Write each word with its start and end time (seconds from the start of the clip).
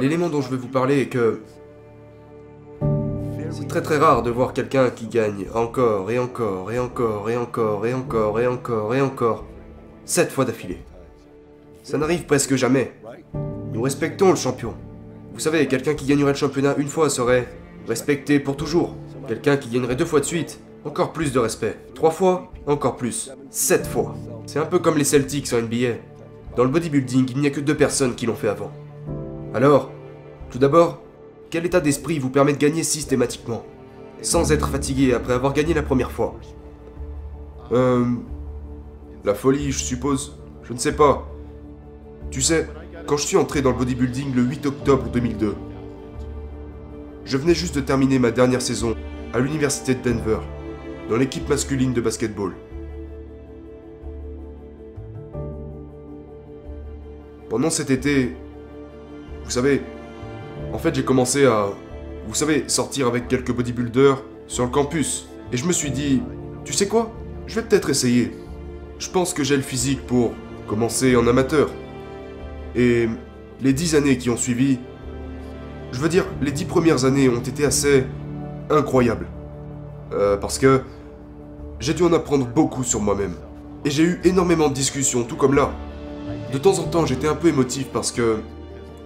L'élément 0.00 0.28
dont 0.28 0.40
je 0.40 0.50
veux 0.50 0.56
vous 0.56 0.68
parler 0.68 1.00
est 1.00 1.08
que 1.08 1.40
c'est 3.50 3.66
très 3.66 3.82
très 3.82 3.98
rare 3.98 4.22
de 4.22 4.30
voir 4.30 4.52
quelqu'un 4.52 4.90
qui 4.90 5.06
gagne 5.06 5.46
encore 5.54 6.10
et 6.10 6.18
encore 6.18 6.70
et 6.70 6.78
encore 6.78 7.30
et 7.30 7.36
encore 7.36 7.86
et 7.86 7.94
encore 7.94 8.40
et 8.40 8.46
encore 8.46 8.94
et 8.94 9.00
encore 9.00 9.44
sept 10.04 10.30
fois 10.30 10.44
d'affilée. 10.44 10.78
Ça 11.82 11.98
n'arrive 11.98 12.26
presque 12.26 12.54
jamais. 12.54 12.92
Nous 13.72 13.82
respectons 13.82 14.30
le 14.30 14.36
champion. 14.36 14.74
Vous 15.32 15.40
savez, 15.40 15.66
quelqu'un 15.66 15.94
qui 15.94 16.06
gagnerait 16.06 16.32
le 16.32 16.38
championnat 16.38 16.76
une 16.76 16.88
fois 16.88 17.10
serait 17.10 17.48
respecté 17.86 18.38
pour 18.38 18.56
toujours. 18.56 18.94
Quelqu'un 19.26 19.56
qui 19.56 19.68
gagnerait 19.68 19.96
deux 19.96 20.04
fois 20.04 20.20
de 20.20 20.24
suite, 20.24 20.60
encore 20.84 21.12
plus 21.12 21.32
de 21.32 21.38
respect. 21.38 21.76
Trois 21.94 22.10
fois, 22.10 22.52
encore 22.66 22.96
plus. 22.96 23.30
Sept 23.50 23.86
fois. 23.86 24.14
C'est 24.46 24.58
un 24.58 24.66
peu 24.66 24.78
comme 24.78 24.98
les 24.98 25.04
Celtics 25.04 25.52
en 25.52 25.62
NBA. 25.62 25.96
Dans 26.56 26.64
le 26.64 26.70
bodybuilding, 26.70 27.30
il 27.30 27.40
n'y 27.40 27.46
a 27.46 27.50
que 27.50 27.60
deux 27.60 27.76
personnes 27.76 28.14
qui 28.14 28.26
l'ont 28.26 28.34
fait 28.34 28.48
avant. 28.48 28.70
Alors, 29.54 29.90
tout 30.50 30.58
d'abord, 30.58 31.02
quel 31.50 31.64
état 31.64 31.80
d'esprit 31.80 32.18
vous 32.18 32.30
permet 32.30 32.52
de 32.52 32.58
gagner 32.58 32.82
systématiquement 32.82 33.64
Sans 34.20 34.52
être 34.52 34.68
fatigué 34.68 35.14
après 35.14 35.32
avoir 35.32 35.52
gagné 35.54 35.74
la 35.74 35.82
première 35.82 36.10
fois? 36.10 36.34
Euh... 37.72 38.04
La 39.24 39.34
folie, 39.34 39.72
je 39.72 39.78
suppose. 39.78 40.38
Je 40.62 40.72
ne 40.72 40.78
sais 40.78 40.94
pas. 40.94 41.26
Tu 42.30 42.42
sais, 42.42 42.68
quand 43.06 43.16
je 43.16 43.26
suis 43.26 43.36
entré 43.36 43.62
dans 43.62 43.70
le 43.70 43.76
bodybuilding 43.76 44.34
le 44.34 44.42
8 44.42 44.66
octobre 44.66 45.08
2002, 45.10 45.54
je 47.24 47.36
venais 47.36 47.54
juste 47.54 47.74
de 47.74 47.80
terminer 47.80 48.18
ma 48.18 48.30
dernière 48.30 48.62
saison 48.62 48.94
à 49.32 49.38
l'université 49.38 49.94
de 49.94 50.02
Denver, 50.02 50.38
dans 51.08 51.16
l'équipe 51.16 51.48
masculine 51.48 51.92
de 51.92 52.00
basketball. 52.00 52.54
Pendant 57.48 57.70
cet 57.70 57.90
été, 57.90 58.36
vous 59.48 59.54
savez, 59.54 59.80
en 60.74 60.78
fait 60.78 60.94
j'ai 60.94 61.04
commencé 61.04 61.46
à, 61.46 61.68
vous 62.26 62.34
savez, 62.34 62.64
sortir 62.66 63.06
avec 63.06 63.28
quelques 63.28 63.50
bodybuilders 63.50 64.22
sur 64.46 64.62
le 64.62 64.68
campus. 64.70 65.26
Et 65.54 65.56
je 65.56 65.64
me 65.64 65.72
suis 65.72 65.90
dit, 65.90 66.20
tu 66.66 66.74
sais 66.74 66.86
quoi? 66.86 67.10
Je 67.46 67.54
vais 67.54 67.62
peut-être 67.62 67.88
essayer. 67.88 68.36
Je 68.98 69.08
pense 69.08 69.32
que 69.32 69.42
j'ai 69.44 69.56
le 69.56 69.62
physique 69.62 70.06
pour 70.06 70.32
commencer 70.66 71.16
en 71.16 71.26
amateur. 71.26 71.70
Et 72.76 73.08
les 73.62 73.72
dix 73.72 73.94
années 73.94 74.18
qui 74.18 74.28
ont 74.28 74.36
suivi, 74.36 74.78
je 75.92 75.98
veux 75.98 76.10
dire, 76.10 76.26
les 76.42 76.52
dix 76.52 76.66
premières 76.66 77.06
années 77.06 77.30
ont 77.30 77.40
été 77.40 77.64
assez 77.64 78.04
incroyables. 78.68 79.28
Euh, 80.12 80.36
parce 80.36 80.58
que 80.58 80.82
j'ai 81.80 81.94
dû 81.94 82.02
en 82.02 82.12
apprendre 82.12 82.46
beaucoup 82.46 82.84
sur 82.84 83.00
moi-même. 83.00 83.32
Et 83.86 83.90
j'ai 83.90 84.02
eu 84.02 84.20
énormément 84.24 84.68
de 84.68 84.74
discussions, 84.74 85.22
tout 85.22 85.36
comme 85.36 85.54
là. 85.54 85.72
De 86.52 86.58
temps 86.58 86.78
en 86.80 86.84
temps, 86.84 87.06
j'étais 87.06 87.28
un 87.28 87.34
peu 87.34 87.48
émotif 87.48 87.86
parce 87.90 88.12
que 88.12 88.40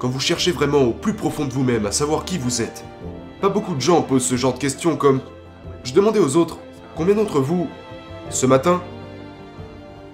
quand 0.03 0.09
vous 0.09 0.19
cherchez 0.19 0.51
vraiment 0.51 0.83
au 0.83 0.91
plus 0.91 1.15
profond 1.15 1.45
de 1.45 1.53
vous-même 1.53 1.87
à 1.87 1.93
savoir 1.93 2.25
qui 2.25 2.37
vous 2.37 2.61
êtes, 2.61 2.85
pas 3.41 3.49
beaucoup 3.49 3.77
de 3.77 3.81
gens 3.81 4.03
posent 4.03 4.25
ce 4.25 4.35
genre 4.35 4.53
de 4.53 4.59
questions 4.59 4.97
comme 4.97 5.21
je 5.85 5.93
demandais 5.93 6.19
aux 6.19 6.35
autres 6.35 6.59
combien 6.97 7.15
d'entre 7.15 7.39
vous, 7.39 7.69
ce 8.29 8.45
matin, 8.47 8.83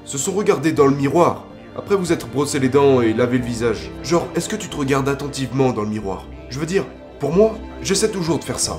se 0.04 0.19
sont 0.19 0.32
regardés 0.32 0.72
dans 0.72 0.84
le 0.84 0.94
miroir 0.94 1.47
après 1.75 1.97
vous 1.97 2.12
être 2.12 2.28
brossé 2.28 2.59
les 2.59 2.69
dents 2.69 3.00
et 3.00 3.15
lavé 3.15 3.38
le 3.38 3.47
visage? 3.47 3.91
Genre, 4.03 4.26
est-ce 4.37 4.50
que 4.50 4.56
tu 4.56 4.69
te 4.69 4.76
regardes 4.76 5.09
attentivement 5.09 5.72
dans 5.72 5.84
le 5.84 5.88
miroir? 5.88 6.26
Je 6.50 6.59
veux 6.59 6.66
dire, 6.66 6.84
pour 7.19 7.32
moi, 7.32 7.56
j'essaie 7.81 8.10
toujours 8.10 8.38
de 8.38 8.44
faire 8.44 8.60
ça. 8.60 8.78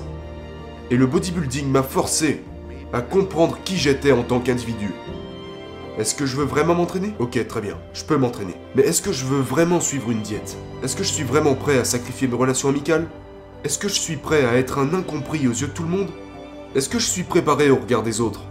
Et 0.92 0.96
le 0.96 1.08
bodybuilding 1.08 1.72
m'a 1.72 1.82
forcé 1.82 2.44
à 2.94 3.02
comprendre 3.02 3.58
qui 3.66 3.78
j'étais 3.78 4.12
en 4.12 4.22
tant 4.22 4.42
qu'individu. 4.42 4.92
Est-ce 6.00 6.16
que 6.16 6.26
je 6.26 6.38
veux 6.38 6.46
vraiment 6.46 6.76
m'entraîner? 6.76 7.14
Ok, 7.20 7.46
très 7.50 7.60
bien, 7.60 7.76
je 7.92 8.06
peux 8.06 8.16
m'entraîner. 8.16 8.56
Mais 8.74 8.84
est-ce 8.84 9.02
que 9.02 9.12
je 9.12 9.26
veux 9.26 9.42
vraiment 9.42 9.82
suivre 9.82 10.12
une 10.12 10.22
diète? 10.22 10.56
Est-ce 10.82 10.96
que 10.96 11.04
je 11.04 11.12
suis 11.12 11.26
vraiment 11.26 11.56
prêt 11.56 11.78
à 11.78 11.84
sacrifier 11.84 12.30
mes 12.30 12.38
relations 12.38 12.70
amicales? 12.70 13.06
Est-ce 13.66 13.78
que 13.78 13.90
je 13.90 14.00
suis 14.00 14.16
prêt 14.16 14.46
à 14.46 14.56
être 14.56 14.80
un 14.80 14.94
incompris 14.94 15.46
aux 15.46 15.52
yeux 15.52 15.68
de 15.68 15.74
tout 15.74 15.84
le 15.84 15.90
monde? 15.90 16.08
Est-ce 16.74 16.88
que 16.88 17.00
je 17.00 17.06
suis 17.06 17.24
préparé 17.24 17.70
au 17.70 17.76
regard 17.76 18.02
des 18.02 18.22
autres? 18.22 18.44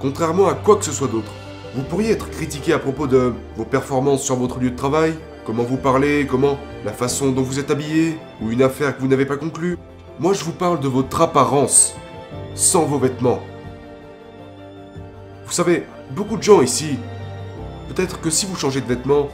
Contrairement 0.00 0.48
à 0.48 0.54
quoi 0.54 0.74
que 0.74 0.84
ce 0.84 0.90
soit 0.90 1.06
d'autre. 1.06 1.30
Vous 1.76 1.84
pourriez 1.84 2.10
être 2.10 2.30
critiqué 2.30 2.72
à 2.72 2.80
propos 2.80 3.06
de 3.06 3.32
vos 3.56 3.64
performances 3.64 4.24
sur 4.24 4.34
votre 4.34 4.58
lieu 4.58 4.70
de 4.70 4.76
travail, 4.76 5.14
comment 5.46 5.62
vous 5.62 5.76
parlez, 5.76 6.26
comment 6.26 6.58
la 6.84 6.92
façon 6.92 7.30
dont 7.30 7.42
vous 7.42 7.60
êtes 7.60 7.70
habillé, 7.70 8.18
ou 8.42 8.50
une 8.50 8.62
affaire 8.62 8.96
que 8.96 9.02
vous 9.02 9.08
n'avez 9.08 9.26
pas 9.26 9.36
conclue. 9.36 9.78
Moi, 10.18 10.32
je 10.32 10.42
vous 10.42 10.50
parle 10.50 10.80
de 10.80 10.88
votre 10.88 11.20
apparence, 11.20 11.94
sans 12.56 12.86
vos 12.86 12.98
vêtements. 12.98 13.38
Vous 15.46 15.52
savez, 15.52 15.84
beaucoup 16.10 16.36
de 16.36 16.42
gens 16.42 16.62
ici, 16.62 16.98
peut-être 17.88 18.20
que 18.20 18.30
si 18.30 18.46
vous 18.46 18.56
changez 18.56 18.80
de 18.80 18.86
vêtements, 18.86 19.28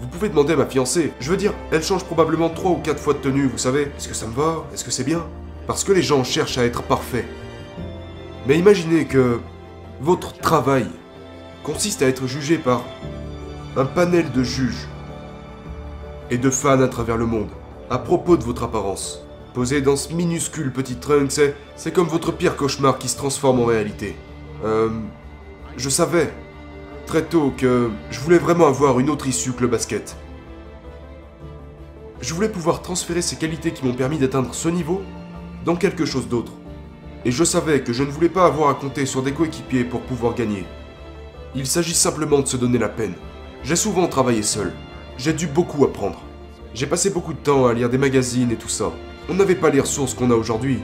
vous 0.00 0.06
pouvez 0.06 0.28
demander 0.28 0.52
à 0.52 0.56
ma 0.56 0.66
fiancée. 0.66 1.12
Je 1.20 1.30
veux 1.30 1.36
dire, 1.36 1.54
elle 1.72 1.82
change 1.82 2.04
probablement 2.04 2.50
3 2.50 2.70
ou 2.70 2.76
4 2.76 2.98
fois 3.00 3.14
de 3.14 3.18
tenue, 3.18 3.46
vous 3.46 3.58
savez. 3.58 3.90
Est-ce 3.96 4.08
que 4.08 4.14
ça 4.14 4.26
me 4.26 4.32
va? 4.32 4.64
Est-ce 4.72 4.84
que 4.84 4.90
c'est 4.90 5.04
bien? 5.04 5.24
Parce 5.66 5.82
que 5.84 5.92
les 5.92 6.02
gens 6.02 6.22
cherchent 6.22 6.58
à 6.58 6.64
être 6.64 6.82
parfaits. 6.82 7.26
Mais 8.46 8.58
imaginez 8.58 9.06
que 9.06 9.40
votre 10.00 10.32
travail 10.38 10.86
consiste 11.64 12.02
à 12.02 12.06
être 12.06 12.26
jugé 12.26 12.58
par 12.58 12.84
un 13.76 13.84
panel 13.84 14.30
de 14.30 14.42
juges 14.44 14.86
et 16.30 16.38
de 16.38 16.50
fans 16.50 16.80
à 16.80 16.88
travers 16.88 17.16
le 17.16 17.26
monde 17.26 17.48
à 17.90 17.98
propos 17.98 18.36
de 18.36 18.44
votre 18.44 18.64
apparence. 18.64 19.24
Posé 19.54 19.80
dans 19.80 19.96
ce 19.96 20.12
minuscule 20.12 20.72
petit 20.72 20.96
c'est, 21.30 21.54
c'est 21.76 21.92
comme 21.92 22.06
votre 22.06 22.32
pire 22.32 22.56
cauchemar 22.56 22.98
qui 22.98 23.08
se 23.08 23.16
transforme 23.16 23.60
en 23.60 23.64
réalité. 23.64 24.14
Euh, 24.64 24.90
je 25.78 25.88
savais 25.88 26.32
très 27.06 27.22
tôt 27.22 27.52
que 27.56 27.90
je 28.10 28.20
voulais 28.20 28.38
vraiment 28.38 28.66
avoir 28.66 28.98
une 28.98 29.08
autre 29.08 29.28
issue 29.28 29.52
que 29.52 29.62
le 29.62 29.68
basket. 29.68 30.16
Je 32.20 32.34
voulais 32.34 32.48
pouvoir 32.48 32.82
transférer 32.82 33.22
ces 33.22 33.36
qualités 33.36 33.70
qui 33.70 33.86
m'ont 33.86 33.94
permis 33.94 34.18
d'atteindre 34.18 34.52
ce 34.52 34.68
niveau 34.68 35.02
dans 35.64 35.76
quelque 35.76 36.04
chose 36.04 36.28
d'autre. 36.28 36.52
Et 37.24 37.30
je 37.30 37.44
savais 37.44 37.82
que 37.82 37.92
je 37.92 38.02
ne 38.02 38.10
voulais 38.10 38.28
pas 38.28 38.44
avoir 38.44 38.70
à 38.70 38.74
compter 38.74 39.06
sur 39.06 39.22
des 39.22 39.32
coéquipiers 39.32 39.84
pour 39.84 40.00
pouvoir 40.00 40.34
gagner. 40.34 40.64
Il 41.54 41.66
s'agit 41.66 41.94
simplement 41.94 42.40
de 42.40 42.46
se 42.46 42.56
donner 42.56 42.78
la 42.78 42.88
peine. 42.88 43.14
J'ai 43.62 43.76
souvent 43.76 44.08
travaillé 44.08 44.42
seul. 44.42 44.72
J'ai 45.16 45.32
dû 45.32 45.46
beaucoup 45.46 45.84
apprendre. 45.84 46.20
J'ai 46.74 46.86
passé 46.86 47.10
beaucoup 47.10 47.32
de 47.32 47.38
temps 47.38 47.66
à 47.66 47.72
lire 47.72 47.88
des 47.88 47.98
magazines 47.98 48.50
et 48.50 48.56
tout 48.56 48.68
ça. 48.68 48.92
On 49.28 49.34
n'avait 49.34 49.54
pas 49.54 49.70
les 49.70 49.80
ressources 49.80 50.14
qu'on 50.14 50.32
a 50.32 50.34
aujourd'hui. 50.34 50.80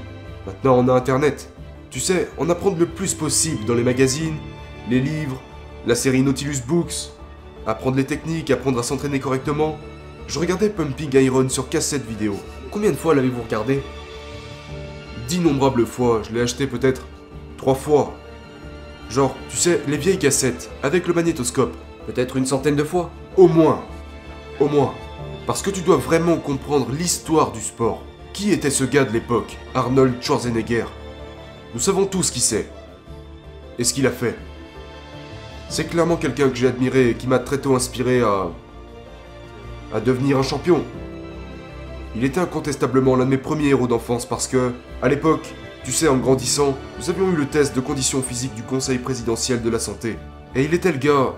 Maintenant, 0.46 0.78
on 0.78 0.88
a 0.88 0.94
Internet. 0.94 1.52
Tu 1.90 1.98
sais, 1.98 2.28
en 2.38 2.48
apprendre 2.48 2.78
le 2.78 2.86
plus 2.86 3.14
possible 3.14 3.64
dans 3.66 3.74
les 3.74 3.84
magazines, 3.84 4.36
les 4.88 5.00
livres, 5.00 5.40
la 5.86 5.94
série 5.94 6.22
Nautilus 6.22 6.62
Books, 6.66 7.10
apprendre 7.66 7.96
les 7.96 8.04
techniques, 8.04 8.50
apprendre 8.50 8.78
à 8.78 8.82
s'entraîner 8.82 9.20
correctement. 9.20 9.78
Je 10.26 10.38
regardais 10.38 10.70
Pumping 10.70 11.14
Iron 11.16 11.48
sur 11.48 11.68
cassette 11.68 12.06
vidéo. 12.06 12.36
Combien 12.70 12.90
de 12.90 12.96
fois 12.96 13.14
l'avez-vous 13.14 13.42
regardé? 13.42 13.82
D'innombrables 15.28 15.86
fois, 15.86 16.22
je 16.22 16.34
l'ai 16.34 16.42
acheté 16.42 16.66
peut-être 16.66 17.06
trois 17.56 17.74
fois. 17.74 18.14
Genre, 19.10 19.34
tu 19.48 19.56
sais, 19.56 19.80
les 19.86 19.96
vieilles 19.96 20.18
cassettes, 20.18 20.70
avec 20.82 21.06
le 21.06 21.14
magnétoscope. 21.14 21.74
Peut-être 22.06 22.36
une 22.36 22.46
centaine 22.46 22.76
de 22.76 22.84
fois. 22.84 23.10
Au 23.36 23.48
moins. 23.48 23.82
Au 24.60 24.68
moins. 24.68 24.94
Parce 25.46 25.62
que 25.62 25.70
tu 25.70 25.80
dois 25.80 25.96
vraiment 25.96 26.36
comprendre 26.36 26.90
l'histoire 26.90 27.52
du 27.52 27.60
sport. 27.60 28.02
Qui 28.32 28.50
était 28.50 28.70
ce 28.70 28.84
gars 28.84 29.04
de 29.04 29.12
l'époque? 29.12 29.56
Arnold 29.74 30.22
Schwarzenegger. 30.22 30.86
Nous 31.72 31.80
savons 31.80 32.06
tous 32.06 32.30
qui 32.30 32.40
c'est. 32.40 32.68
Et 33.78 33.84
ce 33.84 33.94
qu'il 33.94 34.06
a 34.06 34.10
fait. 34.10 34.36
C'est 35.68 35.84
clairement 35.84 36.16
quelqu'un 36.16 36.48
que 36.48 36.56
j'ai 36.56 36.68
admiré 36.68 37.10
et 37.10 37.14
qui 37.14 37.26
m'a 37.26 37.38
très 37.38 37.58
tôt 37.58 37.74
inspiré 37.74 38.22
à. 38.22 38.48
à 39.92 40.00
devenir 40.00 40.38
un 40.38 40.42
champion. 40.42 40.84
Il 42.16 42.24
était 42.24 42.40
incontestablement 42.40 43.16
l'un 43.16 43.24
de 43.24 43.30
mes 43.30 43.38
premiers 43.38 43.68
héros 43.68 43.88
d'enfance 43.88 44.24
parce 44.26 44.46
que, 44.46 44.72
à 45.02 45.08
l'époque, 45.08 45.52
tu 45.84 45.90
sais, 45.90 46.06
en 46.08 46.16
grandissant, 46.16 46.76
nous 46.98 47.10
avions 47.10 47.30
eu 47.30 47.36
le 47.36 47.46
test 47.46 47.74
de 47.74 47.80
conditions 47.80 48.22
physiques 48.22 48.54
du 48.54 48.62
Conseil 48.62 48.98
présidentiel 48.98 49.62
de 49.62 49.70
la 49.70 49.78
santé. 49.78 50.16
Et 50.54 50.64
il 50.64 50.72
était 50.74 50.92
le 50.92 50.98
gars 50.98 51.34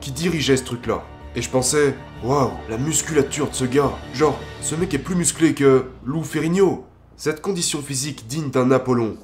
qui 0.00 0.12
dirigeait 0.12 0.56
ce 0.56 0.64
truc-là. 0.64 1.02
Et 1.34 1.42
je 1.42 1.50
pensais, 1.50 1.94
waouh, 2.22 2.50
la 2.68 2.78
musculature 2.78 3.50
de 3.50 3.54
ce 3.54 3.64
gars. 3.64 3.90
Genre, 4.14 4.38
ce 4.60 4.74
mec 4.74 4.94
est 4.94 4.98
plus 4.98 5.14
musclé 5.14 5.54
que 5.54 5.86
Lou 6.04 6.22
Ferrigno. 6.22 6.84
Cette 7.16 7.40
condition 7.40 7.82
physique 7.82 8.26
digne 8.26 8.50
d'un 8.50 8.70
Apollon. 8.70 9.16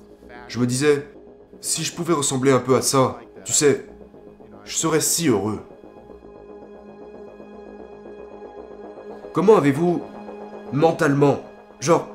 Je 0.49 0.59
me 0.59 0.67
disais, 0.67 1.07
si 1.61 1.85
je 1.85 1.93
pouvais 1.93 2.15
ressembler 2.15 2.51
un 2.51 2.59
peu 2.59 2.77
à 2.77 2.83
ça, 2.83 3.19
tu 3.45 3.53
sais, 3.53 3.87
je 4.69 4.77
serais 4.77 5.01
si 5.01 5.29
heureux. 5.29 5.61
Comment 9.33 9.57
avez-vous, 9.57 10.03
mentalement, 10.73 11.41
genre, 11.81 12.07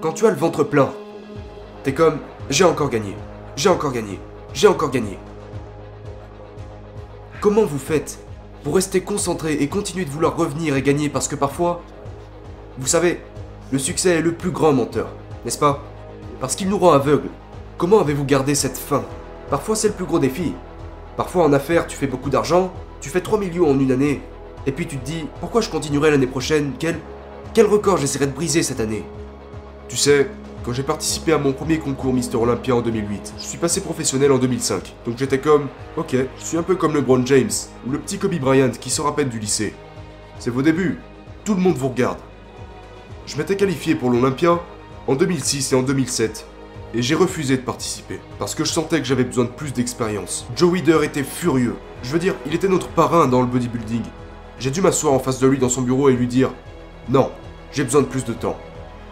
quand 0.00 0.12
tu 0.12 0.26
as 0.26 0.30
le 0.30 0.36
ventre 0.36 0.64
plein, 0.64 0.90
t'es 1.84 1.94
comme, 1.94 2.18
j'ai 2.50 2.64
encore 2.64 2.90
gagné, 2.90 3.14
j'ai 3.54 3.68
encore 3.68 3.92
gagné, 3.92 4.18
j'ai 4.52 4.66
encore 4.66 4.90
gagné. 4.90 5.18
Comment 7.40 7.64
vous 7.64 7.78
faites 7.78 8.18
pour 8.64 8.74
rester 8.74 9.02
concentré 9.02 9.52
et 9.52 9.68
continuer 9.68 10.04
de 10.04 10.10
vouloir 10.10 10.36
revenir 10.36 10.74
et 10.74 10.82
gagner 10.82 11.08
parce 11.08 11.28
que 11.28 11.36
parfois, 11.36 11.80
vous 12.76 12.88
savez, 12.88 13.20
le 13.70 13.78
succès 13.78 14.16
est 14.16 14.22
le 14.22 14.32
plus 14.32 14.50
grand 14.50 14.72
menteur, 14.72 15.08
n'est-ce 15.44 15.58
pas? 15.58 15.84
Parce 16.40 16.56
qu'il 16.56 16.68
nous 16.68 16.78
rend 16.78 16.92
aveugles. 16.92 17.30
Comment 17.78 18.00
avez-vous 18.00 18.24
gardé 18.24 18.56
cette 18.56 18.76
faim? 18.76 19.04
Parfois 19.48 19.76
c'est 19.76 19.88
le 19.88 19.94
plus 19.94 20.06
gros 20.06 20.18
défi. 20.18 20.54
Parfois 21.16 21.44
en 21.44 21.52
affaires 21.52 21.86
tu 21.86 21.96
fais 21.96 22.06
beaucoup 22.06 22.30
d'argent, 22.30 22.72
tu 23.00 23.08
fais 23.08 23.20
3 23.20 23.38
millions 23.38 23.70
en 23.70 23.78
une 23.78 23.92
année, 23.92 24.20
et 24.66 24.72
puis 24.72 24.86
tu 24.86 24.98
te 24.98 25.04
dis 25.04 25.26
pourquoi 25.40 25.60
je 25.60 25.70
continuerai 25.70 26.10
l'année 26.10 26.26
prochaine? 26.26 26.72
Quel 26.78 27.66
record 27.66 27.96
j'essaierai 27.96 28.26
de 28.26 28.32
briser 28.32 28.62
cette 28.62 28.80
année? 28.80 29.04
Tu 29.88 29.96
sais, 29.96 30.28
quand 30.64 30.72
j'ai 30.72 30.82
participé 30.82 31.32
à 31.32 31.38
mon 31.38 31.52
premier 31.52 31.78
concours 31.78 32.12
Mister 32.12 32.36
Olympia 32.36 32.74
en 32.74 32.82
2008, 32.82 33.34
je 33.38 33.42
suis 33.42 33.56
passé 33.56 33.80
professionnel 33.80 34.32
en 34.32 34.38
2005. 34.38 34.94
Donc 35.06 35.16
j'étais 35.16 35.38
comme, 35.38 35.68
ok, 35.96 36.16
je 36.38 36.44
suis 36.44 36.58
un 36.58 36.62
peu 36.62 36.74
comme 36.74 36.94
LeBron 36.94 37.24
James 37.24 37.52
ou 37.86 37.92
le 37.92 37.98
petit 37.98 38.18
Kobe 38.18 38.34
Bryant 38.34 38.70
qui 38.70 38.90
sort 38.90 39.06
à 39.06 39.24
du 39.24 39.38
lycée. 39.38 39.74
C'est 40.38 40.50
vos 40.50 40.62
débuts, 40.62 40.98
tout 41.44 41.54
le 41.54 41.60
monde 41.60 41.76
vous 41.76 41.88
regarde. 41.88 42.18
Je 43.26 43.36
m'étais 43.38 43.56
qualifié 43.56 43.94
pour 43.94 44.10
l'Olympia 44.10 44.60
en 45.06 45.14
2006 45.14 45.72
et 45.72 45.76
en 45.76 45.82
2007, 45.82 46.44
et 46.96 47.02
j'ai 47.02 47.14
refusé 47.14 47.58
de 47.58 47.62
participer, 47.62 48.18
parce 48.38 48.54
que 48.54 48.64
je 48.64 48.72
sentais 48.72 49.00
que 49.00 49.04
j'avais 49.04 49.24
besoin 49.24 49.44
de 49.44 49.50
plus 49.50 49.74
d'expérience. 49.74 50.46
Joe 50.56 50.72
Weider 50.72 51.00
était 51.04 51.22
furieux. 51.22 51.76
Je 52.02 52.10
veux 52.10 52.18
dire, 52.18 52.34
il 52.46 52.54
était 52.54 52.68
notre 52.68 52.88
parrain 52.88 53.28
dans 53.28 53.42
le 53.42 53.46
bodybuilding. 53.46 54.02
J'ai 54.58 54.70
dû 54.70 54.80
m'asseoir 54.80 55.12
en 55.12 55.18
face 55.18 55.38
de 55.38 55.46
lui 55.46 55.58
dans 55.58 55.68
son 55.68 55.82
bureau 55.82 56.08
et 56.08 56.14
lui 56.14 56.26
dire 56.26 56.54
Non, 57.10 57.30
j'ai 57.70 57.84
besoin 57.84 58.00
de 58.00 58.06
plus 58.06 58.24
de 58.24 58.32
temps. 58.32 58.56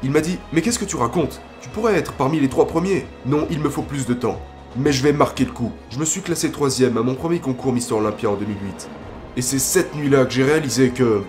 Il 0.03 0.11
m'a 0.11 0.23
dit 0.23 0.39
Mais 0.55 0.63
qu'est-ce 0.63 0.79
que 0.79 0.87
tu 0.87 0.97
racontes? 0.97 1.43
Tu 1.61 1.69
pourrais 1.69 1.97
être 1.97 2.15
parmi 2.15 2.41
les 2.41 2.49
trois 2.49 2.67
premiers. 2.67 3.05
Non, 3.27 3.47
il 3.51 3.61
me 3.61 3.69
faut 3.69 3.83
plus 3.83 4.07
de 4.07 4.15
temps. 4.15 4.41
Mais 4.79 4.91
je 4.91 5.03
vais 5.03 5.13
marquer 5.13 5.45
le 5.45 5.53
coup. 5.53 5.71
Je 5.91 5.99
me 5.99 6.07
suis 6.07 6.23
classé 6.23 6.51
troisième 6.51 6.97
à 6.97 7.03
mon 7.03 7.15
premier 7.15 7.39
concours 7.39 7.75
Mister 7.75 7.93
Olympia 7.93 8.31
en 8.31 8.37
2008. 8.37 8.89
Et 9.37 9.43
c'est 9.43 9.59
cette 9.59 9.95
nuit-là 9.95 10.25
que 10.25 10.33
j'ai 10.33 10.45
réalisé 10.45 10.89
que. 10.89 11.23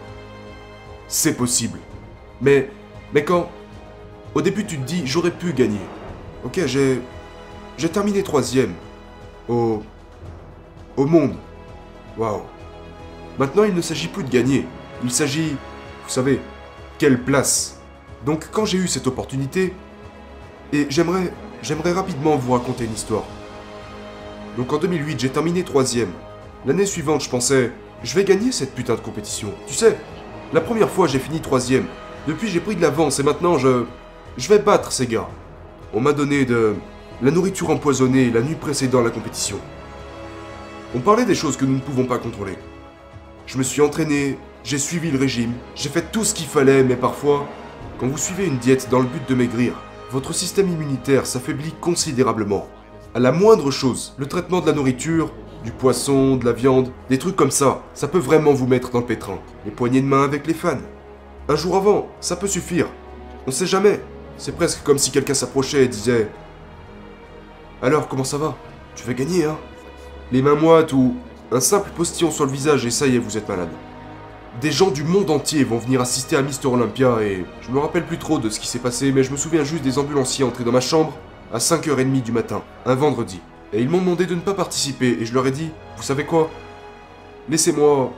C'est 1.10 1.36
possible. 1.36 1.80
Mais. 2.42 2.69
Mais 3.13 3.25
quand. 3.25 3.50
Au 4.34 4.42
début, 4.42 4.66
tu 4.66 4.78
te 4.78 4.86
dis 4.86 5.01
J'aurais 5.06 5.31
pu 5.31 5.51
gagner. 5.51 5.81
Ok, 6.46 6.62
j'ai. 6.66 7.02
Terminé 7.92 8.24
troisième. 8.24 8.74
Au. 9.50 9.84
Au 10.96 11.06
monde. 11.06 11.36
Waouh. 12.18 12.44
Maintenant, 13.38 13.64
il 13.64 13.74
ne 13.74 13.82
s'agit 13.82 14.08
plus 14.08 14.24
de 14.24 14.30
gagner. 14.30 14.66
Il 15.04 15.12
s'agit. 15.12 15.58
Vous 16.04 16.10
savez, 16.10 16.40
quelle 16.98 17.22
place. 17.24 17.80
Donc, 18.26 18.48
quand 18.52 18.66
j'ai 18.66 18.78
eu 18.78 18.88
cette 18.88 19.08
opportunité. 19.08 19.74
Et 20.72 20.88
j'aimerais. 20.90 21.34
J'aimerais 21.62 21.94
rapidement 21.94 22.36
vous 22.38 22.54
raconter 22.54 22.86
une 22.86 22.94
histoire. 22.94 23.24
Donc 24.56 24.72
en 24.72 24.78
2008, 24.78 25.20
j'ai 25.20 25.30
terminé 25.30 25.64
troisième. 25.64 26.12
L'année 26.66 26.86
suivante, 26.86 27.24
je 27.24 27.30
pensais, 27.30 27.72
je 28.04 28.16
vais 28.16 28.24
gagner 28.24 28.52
cette 28.52 28.74
putain 28.74 28.94
de 28.94 29.00
compétition. 29.00 29.52
Tu 29.68 29.74
sais, 29.74 29.98
la 30.54 30.62
première 30.62 30.90
fois, 30.90 31.08
j'ai 31.08 31.20
fini 31.20 31.42
troisième. 31.42 31.86
Depuis, 32.28 32.48
j'ai 32.48 32.60
pris 32.60 32.76
de 32.76 32.82
l'avance 32.82 33.20
et 33.20 33.24
maintenant, 33.24 33.58
je... 33.58 33.86
Je 34.38 34.50
vais 34.50 34.60
battre 34.60 34.92
ces 34.92 35.08
gars. 35.08 35.28
On 35.98 36.02
m'a 36.02 36.12
donné 36.12 36.44
de... 36.44 36.76
La 37.22 37.32
nourriture 37.32 37.70
empoisonnée 37.70 38.30
la 38.30 38.42
nuit 38.42 38.56
précédant 38.56 39.02
la 39.02 39.10
compétition. 39.10 39.56
On 40.94 41.00
parlait 41.00 41.24
des 41.24 41.36
choses 41.36 41.56
que 41.56 41.64
nous 41.64 41.76
ne 41.76 41.80
pouvons 41.80 42.04
pas 42.04 42.18
contrôler. 42.18 42.58
Je 43.46 43.58
me 43.58 43.64
suis 43.64 43.82
entraîné, 43.82 44.38
j'ai 44.66 44.78
suivi 44.78 45.10
le 45.10 45.18
régime, 45.18 45.54
j'ai 45.74 45.88
fait 45.88 46.12
tout 46.12 46.26
ce 46.26 46.34
qu'il 46.34 46.48
fallait, 46.48 46.84
mais 46.84 46.98
parfois, 46.98 47.48
quand 47.98 48.08
vous 48.08 48.18
suivez 48.18 48.46
une 48.46 48.58
diète 48.58 48.90
dans 48.92 49.00
le 49.00 49.06
but 49.06 49.22
de 49.30 49.36
maigrir, 49.36 49.72
votre 50.12 50.34
système 50.34 50.70
immunitaire 50.70 51.26
s'affaiblit 51.26 51.74
considérablement. 51.80 52.68
À 53.14 53.20
la 53.20 53.32
moindre 53.32 53.72
chose, 53.72 54.16
le 54.18 54.26
traitement 54.26 54.60
de 54.60 54.66
la 54.66 54.74
nourriture, 54.74 55.32
du 55.64 55.72
poisson, 55.72 56.36
de 56.36 56.44
la 56.44 56.52
viande, 56.52 56.92
des 57.10 57.20
trucs 57.20 57.38
comme 57.38 57.52
ça, 57.52 57.84
ça 57.94 58.10
peut 58.10 58.18
vraiment 58.18 58.52
vous 58.52 58.68
mettre 58.68 58.92
dans 58.92 59.00
le 59.00 59.06
pétrin. 59.06 59.40
Les 59.64 59.72
poignées 59.72 60.02
de 60.02 60.08
main 60.08 60.26
avec 60.26 60.46
les 60.46 60.54
fans. 60.54 60.76
Un 61.48 61.56
jour 61.56 61.78
avant, 61.78 62.10
ça 62.20 62.36
peut 62.36 62.48
suffire. 62.48 62.88
On 63.48 63.52
sait 63.52 63.66
jamais. 63.66 64.02
C'est 64.38 64.56
presque 64.56 64.84
comme 64.84 64.98
si 64.98 65.12
quelqu'un 65.12 65.34
s'approchait 65.34 65.84
et 65.84 65.88
disait 65.88 66.30
Alors, 67.82 68.08
comment 68.08 68.24
ça 68.24 68.38
va? 68.38 68.56
Tu 68.96 69.06
vas 69.06 69.14
gagner, 69.14 69.46
hein? 69.46 69.58
Les 70.32 70.42
mains 70.42 70.56
moites 70.56 70.94
ou 70.94 71.16
un 71.52 71.60
simple 71.60 71.90
postillon 71.96 72.32
sur 72.32 72.46
le 72.46 72.52
visage 72.52 72.86
et 72.86 72.92
ça 72.92 73.08
y 73.08 73.16
est, 73.16 73.20
vous 73.20 73.38
êtes 73.38 73.48
malade. 73.48 73.70
Des 74.62 74.72
gens 74.72 74.90
du 74.90 75.04
monde 75.04 75.30
entier 75.30 75.64
vont 75.64 75.78
venir 75.78 76.02
assister 76.02 76.36
à 76.36 76.42
Mister 76.42 76.68
Olympia 76.68 77.22
et 77.22 77.46
je 77.62 77.72
me 77.72 77.80
rappelle 77.80 78.06
plus 78.06 78.18
trop 78.18 78.40
de 78.40 78.50
ce 78.50 78.60
qui 78.60 78.68
s'est 78.68 78.80
passé, 78.80 79.12
mais 79.12 79.24
je 79.24 79.32
me 79.32 79.38
souviens 79.38 79.64
juste 79.64 79.84
des 79.84 80.00
ambulanciers 80.00 80.46
entrés 80.46 80.64
dans 80.64 80.72
ma 80.72 80.82
chambre 80.82 81.14
à 81.54 81.58
5h30 81.58 82.22
du 82.22 82.32
matin, 82.32 82.64
un 82.86 82.96
vendredi. 82.96 83.40
Et 83.74 83.82
ils 83.82 83.90
m'ont 83.90 84.00
demandé 84.00 84.26
de 84.26 84.36
ne 84.36 84.42
pas 84.42 84.54
participer 84.54 85.18
et 85.20 85.26
je 85.26 85.34
leur 85.34 85.46
ai 85.46 85.52
dit, 85.52 85.70
vous 85.98 86.04
savez 86.04 86.26
quoi? 86.26 86.50
Laissez-moi... 87.50 88.12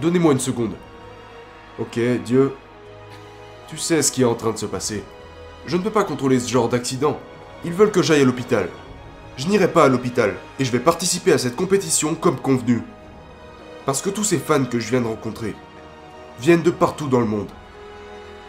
Donnez-moi 0.00 0.32
une 0.32 0.40
seconde. 0.40 0.72
Ok, 1.78 1.98
Dieu. 2.24 2.52
Tu 3.68 3.76
sais 3.76 4.02
ce 4.02 4.12
qui 4.12 4.22
est 4.22 4.26
en 4.26 4.34
train 4.34 4.52
de 4.52 4.58
se 4.58 4.66
passer. 4.66 5.02
Je 5.66 5.76
ne 5.76 5.82
peux 5.82 5.90
pas 5.90 6.04
contrôler 6.04 6.40
ce 6.40 6.48
genre 6.50 6.68
d'accident. 6.68 7.18
Ils 7.64 7.72
veulent 7.72 7.90
que 7.90 8.02
j'aille 8.02 8.22
à 8.22 8.24
l'hôpital. 8.24 8.68
Je 9.36 9.46
n'irai 9.46 9.68
pas 9.68 9.84
à 9.84 9.88
l'hôpital 9.88 10.34
et 10.58 10.64
je 10.64 10.70
vais 10.70 10.80
participer 10.80 11.32
à 11.32 11.38
cette 11.38 11.56
compétition 11.56 12.14
comme 12.14 12.40
convenu. 12.40 12.82
Parce 13.86 14.02
que 14.02 14.10
tous 14.10 14.24
ces 14.24 14.38
fans 14.38 14.64
que 14.64 14.78
je 14.78 14.90
viens 14.90 15.00
de 15.00 15.06
rencontrer 15.06 15.54
viennent 16.40 16.62
de 16.62 16.70
partout 16.70 17.08
dans 17.08 17.20
le 17.20 17.26
monde. 17.26 17.50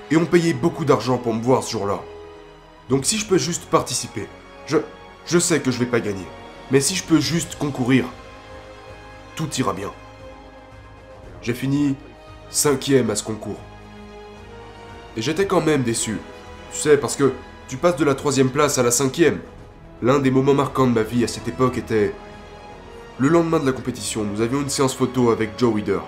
Et 0.09 0.17
ont 0.17 0.25
payé 0.25 0.53
beaucoup 0.53 0.83
d'argent 0.83 1.17
pour 1.17 1.33
me 1.33 1.41
voir 1.41 1.63
ce 1.63 1.71
jour-là. 1.71 2.01
Donc 2.89 3.05
si 3.05 3.17
je 3.17 3.25
peux 3.25 3.37
juste 3.37 3.65
participer, 3.65 4.27
je, 4.65 4.77
je 5.25 5.39
sais 5.39 5.61
que 5.61 5.71
je 5.71 5.79
vais 5.79 5.85
pas 5.85 6.01
gagner. 6.01 6.25
Mais 6.71 6.81
si 6.81 6.95
je 6.95 7.03
peux 7.03 7.19
juste 7.19 7.55
concourir, 7.57 8.05
tout 9.35 9.49
ira 9.57 9.73
bien. 9.73 9.91
J'ai 11.41 11.53
fini 11.53 11.95
cinquième 12.49 13.09
à 13.09 13.15
ce 13.15 13.23
concours. 13.23 13.59
Et 15.15 15.21
j'étais 15.21 15.47
quand 15.47 15.61
même 15.61 15.83
déçu. 15.83 16.17
Tu 16.73 16.79
sais, 16.79 16.97
parce 16.97 17.15
que 17.15 17.33
tu 17.67 17.77
passes 17.77 17.97
de 17.97 18.05
la 18.05 18.15
troisième 18.15 18.49
place 18.49 18.77
à 18.77 18.83
la 18.83 18.91
cinquième. 18.91 19.39
L'un 20.01 20.19
des 20.19 20.31
moments 20.31 20.53
marquants 20.53 20.87
de 20.87 20.93
ma 20.93 21.03
vie 21.03 21.23
à 21.23 21.27
cette 21.27 21.47
époque 21.47 21.77
était... 21.77 22.13
Le 23.19 23.27
lendemain 23.27 23.59
de 23.59 23.65
la 23.65 23.71
compétition, 23.71 24.23
nous 24.23 24.41
avions 24.41 24.61
une 24.61 24.69
séance 24.69 24.95
photo 24.95 25.31
avec 25.31 25.51
Joe 25.57 25.75
Weider. 25.75 25.99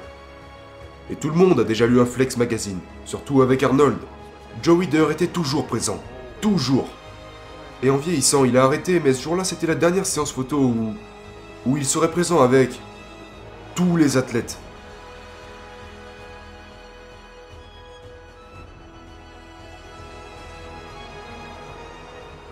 Et 1.11 1.15
tout 1.15 1.29
le 1.29 1.35
monde 1.35 1.59
a 1.59 1.63
déjà 1.63 1.85
lu 1.85 1.99
un 1.99 2.05
Flex 2.05 2.37
magazine, 2.37 2.79
surtout 3.05 3.41
avec 3.41 3.61
Arnold. 3.61 3.97
Joe 4.63 4.79
Weider 4.79 5.07
était 5.11 5.27
toujours 5.27 5.67
présent. 5.67 6.01
Toujours. 6.41 6.87
Et 7.83 7.89
en 7.89 7.97
vieillissant, 7.97 8.45
il 8.45 8.57
a 8.57 8.63
arrêté, 8.63 9.01
mais 9.03 9.13
ce 9.13 9.21
jour-là, 9.21 9.43
c'était 9.43 9.67
la 9.67 9.75
dernière 9.75 10.05
séance 10.05 10.31
photo 10.31 10.57
où... 10.57 10.93
où 11.65 11.77
il 11.77 11.85
serait 11.85 12.09
présent 12.09 12.41
avec... 12.41 12.79
tous 13.75 13.97
les 13.97 14.17
athlètes. 14.17 14.57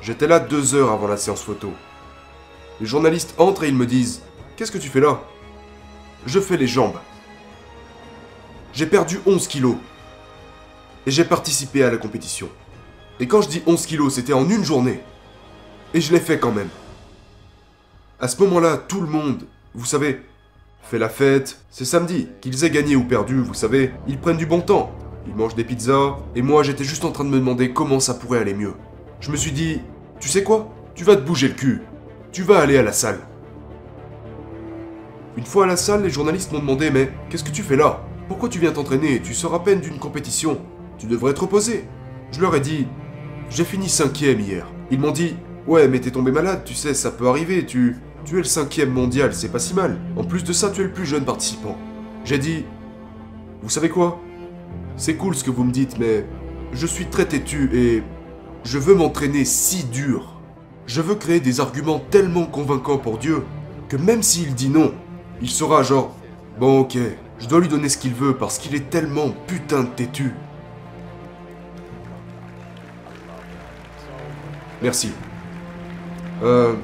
J'étais 0.01 0.27
là 0.27 0.39
deux 0.39 0.73
heures 0.73 0.91
avant 0.91 1.07
la 1.07 1.17
séance 1.17 1.43
photo. 1.43 1.71
Les 2.79 2.87
journalistes 2.87 3.35
entrent 3.37 3.63
et 3.63 3.67
ils 3.67 3.75
me 3.75 3.85
disent 3.85 4.21
Qu'est-ce 4.55 4.71
que 4.71 4.79
tu 4.79 4.89
fais 4.89 4.99
là? 4.99 5.21
Je 6.25 6.39
fais 6.39 6.57
les 6.57 6.67
jambes. 6.67 6.97
J'ai 8.73 8.87
perdu 8.87 9.19
11 9.27 9.47
kilos. 9.47 9.75
Et 11.05 11.11
j'ai 11.11 11.23
participé 11.23 11.83
à 11.83 11.91
la 11.91 11.97
compétition. 11.97 12.49
Et 13.19 13.27
quand 13.27 13.41
je 13.41 13.49
dis 13.49 13.61
11 13.67 13.85
kilos, 13.85 14.15
c'était 14.15 14.33
en 14.33 14.49
une 14.49 14.63
journée. 14.63 15.01
Et 15.93 16.01
je 16.01 16.11
l'ai 16.11 16.19
fait 16.19 16.39
quand 16.39 16.51
même. 16.51 16.69
À 18.19 18.27
ce 18.27 18.41
moment-là, 18.41 18.77
tout 18.77 19.01
le 19.01 19.07
monde, 19.07 19.45
vous 19.75 19.85
savez, 19.85 20.21
fait 20.83 20.97
la 20.97 21.09
fête. 21.09 21.59
C'est 21.69 21.85
samedi. 21.85 22.27
Qu'ils 22.41 22.63
aient 22.63 22.71
gagné 22.71 22.95
ou 22.95 23.03
perdu, 23.03 23.39
vous 23.39 23.53
savez, 23.53 23.91
ils 24.07 24.19
prennent 24.19 24.37
du 24.37 24.47
bon 24.47 24.61
temps. 24.61 24.91
Ils 25.27 25.35
mangent 25.35 25.55
des 25.55 25.63
pizzas. 25.63 26.17
Et 26.35 26.41
moi, 26.41 26.63
j'étais 26.63 26.83
juste 26.83 27.05
en 27.05 27.11
train 27.11 27.23
de 27.23 27.29
me 27.29 27.37
demander 27.37 27.71
comment 27.71 27.99
ça 27.99 28.15
pourrait 28.15 28.39
aller 28.39 28.55
mieux. 28.55 28.73
Je 29.21 29.29
me 29.29 29.37
suis 29.37 29.51
dit, 29.51 29.81
tu 30.19 30.27
sais 30.27 30.43
quoi? 30.43 30.73
Tu 30.95 31.03
vas 31.03 31.15
te 31.15 31.21
bouger 31.21 31.47
le 31.47 31.53
cul. 31.53 31.81
Tu 32.31 32.41
vas 32.41 32.59
aller 32.59 32.77
à 32.77 32.83
la 32.83 32.91
salle. 32.91 33.19
Une 35.37 35.45
fois 35.45 35.65
à 35.65 35.67
la 35.67 35.77
salle, 35.77 36.03
les 36.03 36.09
journalistes 36.09 36.51
m'ont 36.51 36.59
demandé 36.59 36.89
Mais 36.89 37.11
qu'est-ce 37.29 37.43
que 37.43 37.51
tu 37.51 37.61
fais 37.61 37.75
là? 37.75 38.03
Pourquoi 38.27 38.49
tu 38.49 38.57
viens 38.57 38.71
t'entraîner? 38.71 39.21
Tu 39.21 39.35
sors 39.35 39.53
à 39.53 39.63
peine 39.63 39.79
d'une 39.79 39.99
compétition. 39.99 40.59
Tu 40.97 41.05
devrais 41.05 41.35
te 41.35 41.41
reposer. 41.41 41.85
Je 42.31 42.41
leur 42.41 42.55
ai 42.55 42.61
dit 42.61 42.87
J'ai 43.51 43.63
fini 43.63 43.89
cinquième 43.89 44.39
hier. 44.39 44.65
Ils 44.89 44.99
m'ont 44.99 45.11
dit 45.11 45.35
Ouais, 45.67 45.87
mais 45.87 45.99
t'es 45.99 46.09
tombé 46.09 46.31
malade, 46.31 46.63
tu 46.65 46.73
sais, 46.73 46.95
ça 46.95 47.11
peut 47.11 47.27
arriver, 47.27 47.65
tu. 47.65 47.97
Tu 48.25 48.35
es 48.35 48.37
le 48.39 48.43
cinquième 48.43 48.89
mondial, 48.89 49.33
c'est 49.33 49.51
pas 49.51 49.59
si 49.59 49.73
mal. 49.75 49.99
En 50.15 50.23
plus 50.23 50.43
de 50.43 50.53
ça, 50.53 50.71
tu 50.71 50.81
es 50.81 50.83
le 50.83 50.91
plus 50.91 51.05
jeune 51.05 51.25
participant. 51.25 51.77
J'ai 52.25 52.39
dit 52.39 52.65
Vous 53.61 53.69
savez 53.69 53.89
quoi? 53.89 54.19
C'est 54.95 55.15
cool 55.15 55.35
ce 55.35 55.43
que 55.43 55.51
vous 55.51 55.63
me 55.63 55.71
dites, 55.71 55.99
mais 55.99 56.25
je 56.73 56.87
suis 56.87 57.05
très 57.05 57.25
têtu 57.25 57.69
et 57.73 58.03
je 58.63 58.77
veux 58.77 58.95
m'entraîner 58.95 59.45
si 59.45 59.83
dur. 59.85 60.39
Je 60.87 61.01
veux 61.01 61.15
créer 61.15 61.39
des 61.39 61.59
arguments 61.59 61.99
tellement 61.99 62.45
convaincants 62.45 62.97
pour 62.97 63.17
Dieu 63.17 63.43
que 63.89 63.97
même 63.97 64.23
s'il 64.23 64.55
dit 64.55 64.69
non, 64.69 64.93
il 65.41 65.49
sera 65.49 65.83
genre 65.83 66.15
Bon 66.59 66.81
ok, 66.81 66.97
je 67.39 67.47
dois 67.47 67.59
lui 67.59 67.67
donner 67.67 67.89
ce 67.89 67.97
qu'il 67.97 68.13
veut 68.13 68.35
parce 68.35 68.59
qu'il 68.59 68.75
est 68.75 68.89
tellement 68.89 69.31
putain 69.47 69.83
de 69.83 69.87
têtu. 69.87 70.33
Merci. 74.81 75.11
Euh... 76.43 76.75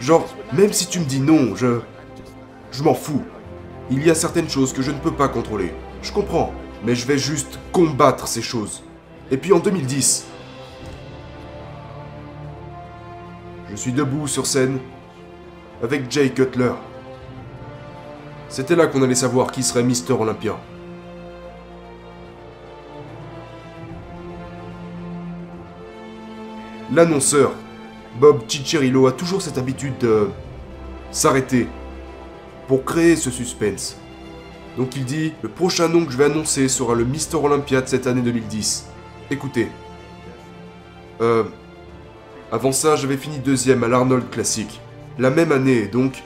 Genre, 0.00 0.26
même 0.52 0.72
si 0.72 0.86
tu 0.86 1.00
me 1.00 1.04
dis 1.04 1.20
non, 1.20 1.54
je... 1.54 1.80
Je 2.72 2.82
m'en 2.82 2.94
fous. 2.94 3.22
Il 3.90 4.04
y 4.04 4.10
a 4.10 4.14
certaines 4.14 4.50
choses 4.50 4.72
que 4.72 4.82
je 4.82 4.90
ne 4.90 4.98
peux 4.98 5.12
pas 5.12 5.28
contrôler. 5.28 5.72
Je 6.02 6.12
comprends. 6.12 6.52
Mais 6.84 6.94
je 6.94 7.06
vais 7.06 7.16
juste 7.16 7.58
combattre 7.72 8.28
ces 8.28 8.42
choses. 8.42 8.82
Et 9.30 9.38
puis 9.38 9.52
en 9.52 9.60
2010, 9.60 10.26
Je 13.76 13.82
suis 13.82 13.92
debout 13.92 14.26
sur 14.26 14.46
scène 14.46 14.78
avec 15.82 16.10
Jay 16.10 16.30
Cutler. 16.30 16.72
C'était 18.48 18.74
là 18.74 18.86
qu'on 18.86 19.02
allait 19.02 19.14
savoir 19.14 19.52
qui 19.52 19.62
serait 19.62 19.82
Mister 19.82 20.14
Olympia. 20.14 20.56
L'annonceur, 26.90 27.52
Bob 28.18 28.44
Ciccirillo, 28.48 29.08
a 29.08 29.12
toujours 29.12 29.42
cette 29.42 29.58
habitude 29.58 29.98
de 29.98 30.30
s'arrêter 31.10 31.68
pour 32.68 32.82
créer 32.82 33.14
ce 33.14 33.30
suspense. 33.30 33.98
Donc 34.78 34.96
il 34.96 35.04
dit 35.04 35.34
Le 35.42 35.50
prochain 35.50 35.88
nom 35.88 36.06
que 36.06 36.12
je 36.12 36.16
vais 36.16 36.24
annoncer 36.24 36.68
sera 36.68 36.94
le 36.94 37.04
Mister 37.04 37.36
Olympia 37.36 37.82
de 37.82 37.88
cette 37.88 38.06
année 38.06 38.22
2010. 38.22 38.86
Écoutez. 39.30 39.68
Euh. 41.20 41.44
Avant 42.52 42.70
ça, 42.70 42.94
j'avais 42.94 43.16
fini 43.16 43.38
deuxième 43.38 43.82
à 43.82 43.88
l'Arnold 43.88 44.30
Classic. 44.30 44.80
La 45.18 45.30
même 45.30 45.50
année, 45.50 45.88
donc. 45.88 46.22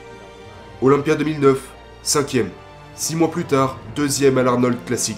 Olympia 0.83 1.15
2009, 1.15 1.59
cinquième. 2.03 2.51
Six 2.95 3.17
mois 3.17 3.31
plus 3.31 3.47
tard, 3.47 3.79
deuxième 3.97 4.37
à 4.37 4.43
l'Arnold 4.43 4.77
Classic. 4.85 5.17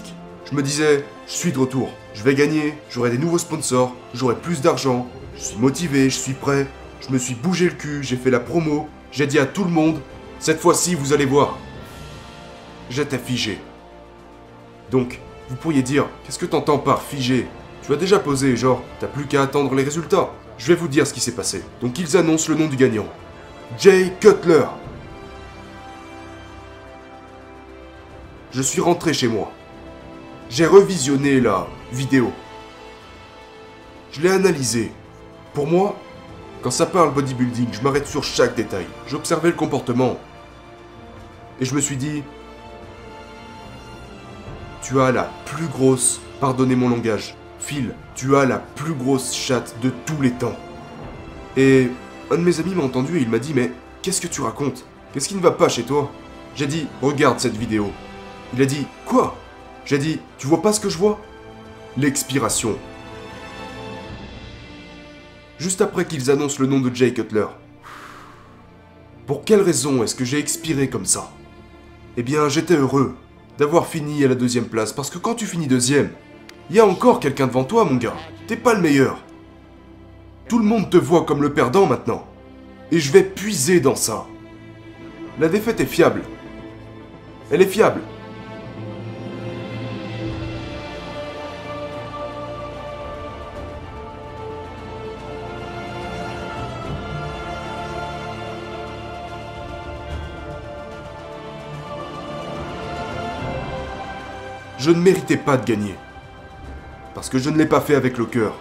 Je 0.49 0.55
me 0.55 0.63
disais, 0.63 1.03
je 1.27 1.33
suis 1.33 1.51
de 1.51 1.59
retour. 1.59 1.89
Je 2.13 2.23
vais 2.23 2.35
gagner, 2.35 2.75
j'aurai 2.89 3.09
des 3.09 3.17
nouveaux 3.17 3.37
sponsors, 3.37 3.93
j'aurai 4.13 4.35
plus 4.35 4.61
d'argent. 4.61 5.09
Je 5.35 5.43
suis 5.43 5.57
motivé, 5.57 6.09
je 6.09 6.17
suis 6.17 6.33
prêt. 6.33 6.67
Je 7.05 7.11
me 7.11 7.17
suis 7.17 7.35
bougé 7.35 7.65
le 7.65 7.71
cul, 7.71 8.01
j'ai 8.01 8.15
fait 8.15 8.31
la 8.31 8.39
promo. 8.39 8.87
J'ai 9.11 9.27
dit 9.27 9.39
à 9.39 9.45
tout 9.45 9.65
le 9.65 9.71
monde, 9.71 9.99
cette 10.39 10.61
fois-ci, 10.61 10.95
vous 10.95 11.11
allez 11.11 11.25
voir. 11.25 11.57
J'étais 12.89 13.17
figé. 13.17 13.59
Donc, 14.89 15.19
vous 15.49 15.57
pourriez 15.57 15.81
dire, 15.81 16.05
qu'est-ce 16.23 16.39
que 16.39 16.45
t'entends 16.45 16.77
par 16.77 17.01
figé? 17.01 17.45
Tu 17.85 17.91
as 17.91 17.97
déjà 17.97 18.19
posé, 18.19 18.55
genre, 18.55 18.81
t'as 19.01 19.07
plus 19.07 19.25
qu'à 19.25 19.41
attendre 19.41 19.75
les 19.75 19.83
résultats. 19.83 20.31
Je 20.57 20.67
vais 20.67 20.75
vous 20.75 20.87
dire 20.87 21.05
ce 21.05 21.13
qui 21.13 21.19
s'est 21.19 21.35
passé. 21.35 21.63
Donc 21.81 21.99
ils 21.99 22.17
annoncent 22.17 22.51
le 22.51 22.57
nom 22.57 22.67
du 22.67 22.75
gagnant. 22.75 23.07
Jay 23.77 24.13
Cutler. 24.19 24.65
Je 28.51 28.61
suis 28.61 28.81
rentré 28.81 29.13
chez 29.13 29.27
moi. 29.27 29.51
J'ai 30.49 30.65
revisionné 30.65 31.39
la 31.41 31.67
vidéo. 31.91 32.31
Je 34.11 34.21
l'ai 34.21 34.29
analysée. 34.29 34.91
Pour 35.53 35.65
moi, 35.65 35.99
quand 36.61 36.71
ça 36.71 36.85
parle 36.85 37.13
bodybuilding, 37.13 37.67
je 37.71 37.81
m'arrête 37.81 38.07
sur 38.07 38.23
chaque 38.23 38.55
détail. 38.55 38.85
J'observais 39.07 39.49
le 39.49 39.55
comportement. 39.55 40.17
Et 41.59 41.65
je 41.65 41.73
me 41.73 41.81
suis 41.81 41.97
dit, 41.97 42.23
tu 44.81 45.01
as 45.01 45.11
la 45.11 45.29
plus 45.45 45.67
grosse, 45.67 46.21
pardonnez 46.39 46.75
mon 46.75 46.89
langage, 46.89 47.35
Phil, 47.65 47.93
tu 48.13 48.35
as 48.35 48.45
la 48.45 48.57
plus 48.57 48.93
grosse 48.93 49.33
chatte 49.33 49.75
de 49.81 49.89
tous 50.05 50.21
les 50.21 50.31
temps. 50.31 50.55
Et 51.55 51.89
un 52.29 52.35
de 52.35 52.41
mes 52.41 52.59
amis 52.59 52.75
m'a 52.75 52.83
entendu 52.83 53.17
et 53.17 53.21
il 53.21 53.29
m'a 53.29 53.39
dit 53.39 53.53
Mais 53.53 53.71
qu'est-ce 54.01 54.19
que 54.19 54.27
tu 54.27 54.41
racontes? 54.41 54.85
Qu'est-ce 55.13 55.29
qui 55.29 55.35
ne 55.35 55.41
va 55.41 55.51
pas 55.51 55.69
chez 55.69 55.83
toi? 55.83 56.11
J'ai 56.55 56.67
dit 56.67 56.87
Regarde 57.01 57.39
cette 57.39 57.55
vidéo. 57.55 57.89
Il 58.53 58.61
a 58.61 58.65
dit 58.65 58.85
Quoi? 59.05 59.37
J'ai 59.85 59.97
dit 59.97 60.19
Tu 60.37 60.45
vois 60.45 60.61
pas 60.61 60.73
ce 60.73 60.81
que 60.81 60.89
je 60.89 60.97
vois? 60.97 61.21
L'expiration. 61.95 62.77
Juste 65.57 65.79
après 65.79 66.03
qu'ils 66.03 66.31
annoncent 66.31 66.59
le 66.59 66.67
nom 66.67 66.81
de 66.81 66.93
Jay 66.93 67.13
Cutler. 67.13 67.47
Pour 69.25 69.45
quelle 69.45 69.61
raison 69.61 70.03
est-ce 70.03 70.15
que 70.15 70.25
j'ai 70.25 70.39
expiré 70.39 70.89
comme 70.89 71.05
ça? 71.05 71.31
Eh 72.17 72.23
bien, 72.23 72.49
j'étais 72.49 72.75
heureux 72.75 73.15
d'avoir 73.57 73.87
fini 73.87 74.25
à 74.25 74.27
la 74.27 74.35
deuxième 74.35 74.65
place 74.65 74.91
parce 74.91 75.09
que 75.09 75.17
quand 75.17 75.35
tu 75.35 75.45
finis 75.45 75.67
deuxième, 75.67 76.09
y 76.71 76.79
a 76.79 76.85
encore 76.85 77.19
quelqu'un 77.19 77.47
devant 77.47 77.63
toi, 77.63 77.85
mon 77.85 77.95
gars. 77.95 78.15
T'es 78.47 78.57
pas 78.57 78.73
le 78.73 78.81
meilleur. 78.81 79.19
Tout 80.47 80.59
le 80.59 80.65
monde 80.65 80.89
te 80.89 80.97
voit 80.97 81.25
comme 81.25 81.41
le 81.41 81.53
perdant 81.53 81.85
maintenant. 81.85 82.25
Et 82.91 82.99
je 82.99 83.11
vais 83.11 83.23
puiser 83.23 83.79
dans 83.79 83.95
ça. 83.95 84.25
La 85.39 85.49
défaite 85.49 85.79
est 85.79 85.85
fiable. 85.85 86.21
Elle 87.51 87.61
est 87.61 87.65
fiable. 87.65 88.01
Je 104.77 104.91
ne 104.91 104.99
méritais 104.99 105.37
pas 105.37 105.55
de 105.55 105.65
gagner. 105.65 105.95
Parce 107.13 107.29
que 107.29 107.39
je 107.39 107.49
ne 107.49 107.57
l'ai 107.57 107.65
pas 107.65 107.81
fait 107.81 107.95
avec 107.95 108.17
le 108.17 108.25
cœur. 108.25 108.53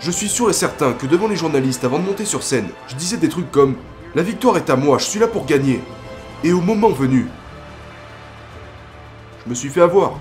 Je 0.00 0.10
suis 0.10 0.28
sûr 0.28 0.50
et 0.50 0.54
certain 0.54 0.92
que 0.92 1.06
devant 1.06 1.28
les 1.28 1.36
journalistes, 1.36 1.84
avant 1.84 1.98
de 1.98 2.04
monter 2.04 2.24
sur 2.24 2.42
scène, 2.42 2.68
je 2.88 2.94
disais 2.94 3.16
des 3.16 3.28
trucs 3.28 3.50
comme 3.50 3.76
La 4.14 4.22
victoire 4.22 4.56
est 4.56 4.70
à 4.70 4.76
moi, 4.76 4.98
je 4.98 5.04
suis 5.04 5.20
là 5.20 5.28
pour 5.28 5.46
gagner. 5.46 5.80
Et 6.42 6.52
au 6.52 6.60
moment 6.60 6.90
venu, 6.90 7.26
je 9.44 9.50
me 9.50 9.54
suis 9.54 9.68
fait 9.68 9.80
avoir. 9.80 10.14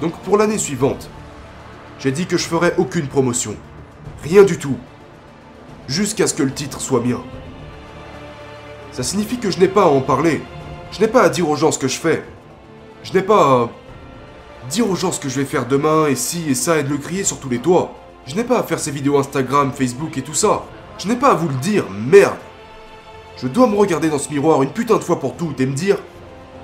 Donc 0.00 0.16
pour 0.20 0.36
l'année 0.36 0.58
suivante, 0.58 1.08
j'ai 1.98 2.12
dit 2.12 2.26
que 2.26 2.36
je 2.36 2.46
ferais 2.46 2.74
aucune 2.78 3.06
promotion. 3.06 3.54
Rien 4.22 4.44
du 4.44 4.58
tout. 4.58 4.76
Jusqu'à 5.88 6.26
ce 6.26 6.34
que 6.34 6.42
le 6.42 6.52
titre 6.52 6.80
soit 6.80 7.00
bien. 7.00 7.20
Ça 8.92 9.02
signifie 9.02 9.38
que 9.38 9.50
je 9.50 9.58
n'ai 9.58 9.68
pas 9.68 9.84
à 9.84 9.88
en 9.88 10.00
parler. 10.00 10.42
Je 10.92 11.00
n'ai 11.00 11.08
pas 11.08 11.22
à 11.22 11.28
dire 11.28 11.48
aux 11.48 11.56
gens 11.56 11.72
ce 11.72 11.78
que 11.78 11.88
je 11.88 11.98
fais. 11.98 12.24
Je 13.02 13.12
n'ai 13.12 13.22
pas 13.22 13.62
à 13.62 13.70
dire 14.68 14.88
aux 14.88 14.94
gens 14.96 15.12
ce 15.12 15.20
que 15.20 15.28
je 15.28 15.40
vais 15.40 15.46
faire 15.46 15.66
demain 15.66 16.06
et 16.06 16.14
si 16.14 16.48
et 16.50 16.54
ça 16.54 16.78
et 16.78 16.82
de 16.82 16.88
le 16.88 16.98
crier 16.98 17.24
sur 17.24 17.38
tous 17.40 17.48
les 17.48 17.58
toits. 17.58 17.94
Je 18.26 18.34
n'ai 18.34 18.44
pas 18.44 18.58
à 18.58 18.62
faire 18.62 18.78
ces 18.78 18.90
vidéos 18.90 19.18
Instagram, 19.18 19.72
Facebook 19.72 20.16
et 20.18 20.22
tout 20.22 20.34
ça. 20.34 20.64
Je 20.98 21.08
n'ai 21.08 21.16
pas 21.16 21.30
à 21.30 21.34
vous 21.34 21.48
le 21.48 21.54
dire, 21.54 21.88
merde. 21.90 22.36
Je 23.36 23.48
dois 23.48 23.66
me 23.66 23.76
regarder 23.76 24.10
dans 24.10 24.18
ce 24.18 24.28
miroir 24.28 24.62
une 24.62 24.70
putain 24.70 24.96
de 24.96 25.02
fois 25.02 25.18
pour 25.18 25.36
toutes 25.36 25.60
et 25.60 25.66
me 25.66 25.72
dire 25.72 25.96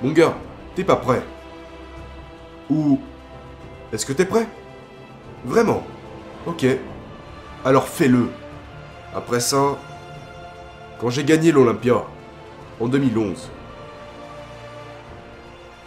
Mon 0.03 0.11
gars, 0.11 0.37
t'es 0.75 0.83
pas 0.83 0.95
prêt. 0.95 1.23
Ou 2.69 2.99
Est-ce 3.91 4.05
que 4.05 4.13
t'es 4.13 4.25
prêt? 4.25 4.47
Vraiment 5.43 5.83
Ok. 6.45 6.65
Alors 7.65 7.87
fais-le. 7.87 8.29
Après 9.15 9.39
ça, 9.39 9.77
quand 10.99 11.09
j'ai 11.09 11.23
gagné 11.23 11.51
l'Olympia, 11.51 12.03
en 12.79 12.87
2011, 12.87 13.49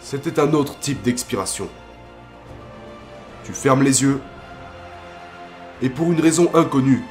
c'était 0.01 0.39
un 0.39 0.53
autre 0.53 0.77
type 0.79 1.01
d'expiration. 1.01 1.69
Tu 3.43 3.53
fermes 3.53 3.83
les 3.83 4.03
yeux. 4.03 4.19
Et 5.81 5.89
pour 5.89 6.11
une 6.11 6.21
raison 6.21 6.49
inconnue, 6.53 7.03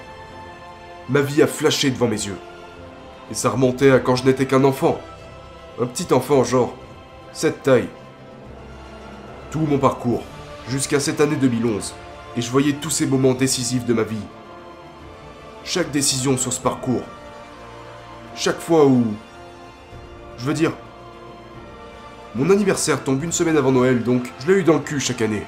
ma 1.09 1.21
vie 1.21 1.43
a 1.43 1.47
flashé 1.47 1.91
devant 1.91 2.07
mes 2.07 2.27
yeux. 2.27 2.39
Et 3.31 3.35
ça 3.35 3.51
remontait 3.51 3.91
à 3.91 3.99
quand 3.99 4.17
je 4.17 4.25
n'étais 4.25 4.47
qu'un 4.47 4.65
enfant. 4.65 5.01
Un 5.81 5.87
petit 5.87 6.13
enfant, 6.13 6.45
genre, 6.45 6.75
cette 7.33 7.63
taille. 7.63 7.89
Tout 9.51 9.61
mon 9.61 9.79
parcours, 9.79 10.23
jusqu'à 10.69 11.01
cette 11.01 11.21
année 11.21 11.37
2011. 11.37 11.95
Et 12.37 12.43
je 12.43 12.51
voyais 12.51 12.75
tous 12.75 12.91
ces 12.91 13.07
moments 13.07 13.35
décisifs 13.35 13.85
de 13.85 13.95
ma 13.95 14.05
vie. 14.05 14.17
Chaque 15.65 15.91
décision 15.91 16.37
sur 16.37 16.53
ce 16.53 16.61
parcours. 16.61 17.03
Chaque 18.37 18.61
fois 18.61 18.87
où... 18.87 19.05
Je 20.39 20.45
veux 20.45 20.55
dire... 20.55 20.73
Mon 22.37 22.51
anniversaire 22.51 23.03
tombe 23.03 23.25
une 23.25 23.33
semaine 23.33 23.57
avant 23.57 23.73
Noël, 23.73 24.05
donc 24.05 24.33
je 24.41 24.47
l'ai 24.47 24.61
eu 24.61 24.63
dans 24.63 24.75
le 24.75 24.81
cul 24.81 25.01
chaque 25.01 25.23
année. 25.23 25.43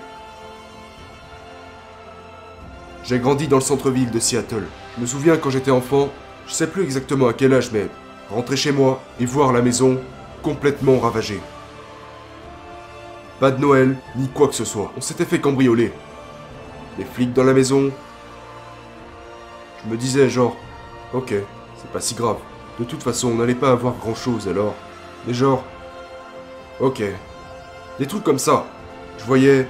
J'ai 3.13 3.19
grandi 3.19 3.47
dans 3.47 3.59
le 3.59 3.63
centre-ville 3.63 4.11
de 4.11 4.19
Seattle. 4.19 4.65
Je 4.97 5.03
me 5.03 5.07
souviens 5.07 5.37
quand 5.37 5.51
j'étais 5.51 5.71
enfant, 5.71 6.09
je 6.47 6.55
sais 6.55 6.67
plus 6.67 6.83
exactement 6.83 7.29
à 7.29 7.35
quel 7.35 7.53
âge, 7.53 7.69
mais 7.71 7.89
rentrer 8.31 8.57
chez 8.57 8.73
moi 8.73 9.03
et 9.21 9.27
voir 9.27 9.53
la 9.53 9.61
maison 9.61 10.01
complètement 10.43 10.99
ravagée. 10.99 11.39
Pas 13.39 13.51
de 13.51 13.61
Noël, 13.61 13.99
ni 14.17 14.29
quoi 14.29 14.49
que 14.49 14.55
ce 14.55 14.65
soit. 14.65 14.91
On 14.97 15.03
s'était 15.03 15.27
fait 15.27 15.41
cambrioler. 15.41 15.93
Les 16.99 17.05
flics 17.05 17.35
dans 17.35 17.45
la 17.45 17.53
maison. 17.53 17.91
Je 19.85 19.91
me 19.91 19.99
disais 19.99 20.31
genre, 20.31 20.57
ok, 21.13 21.35
c'est 21.77 21.93
pas 21.93 22.01
si 22.01 22.15
grave. 22.15 22.39
De 22.81 22.85
toute 22.85 23.03
façon, 23.03 23.29
on 23.29 23.35
n'allait 23.35 23.55
pas 23.55 23.73
avoir 23.73 23.95
grand 23.97 24.15
chose 24.15 24.49
alors. 24.49 24.75
Mais 25.27 25.35
genre, 25.35 25.63
ok. 26.81 27.03
Des 27.99 28.07
trucs 28.07 28.25
comme 28.25 28.39
ça. 28.39 28.65
Je 29.19 29.25
voyais 29.27 29.69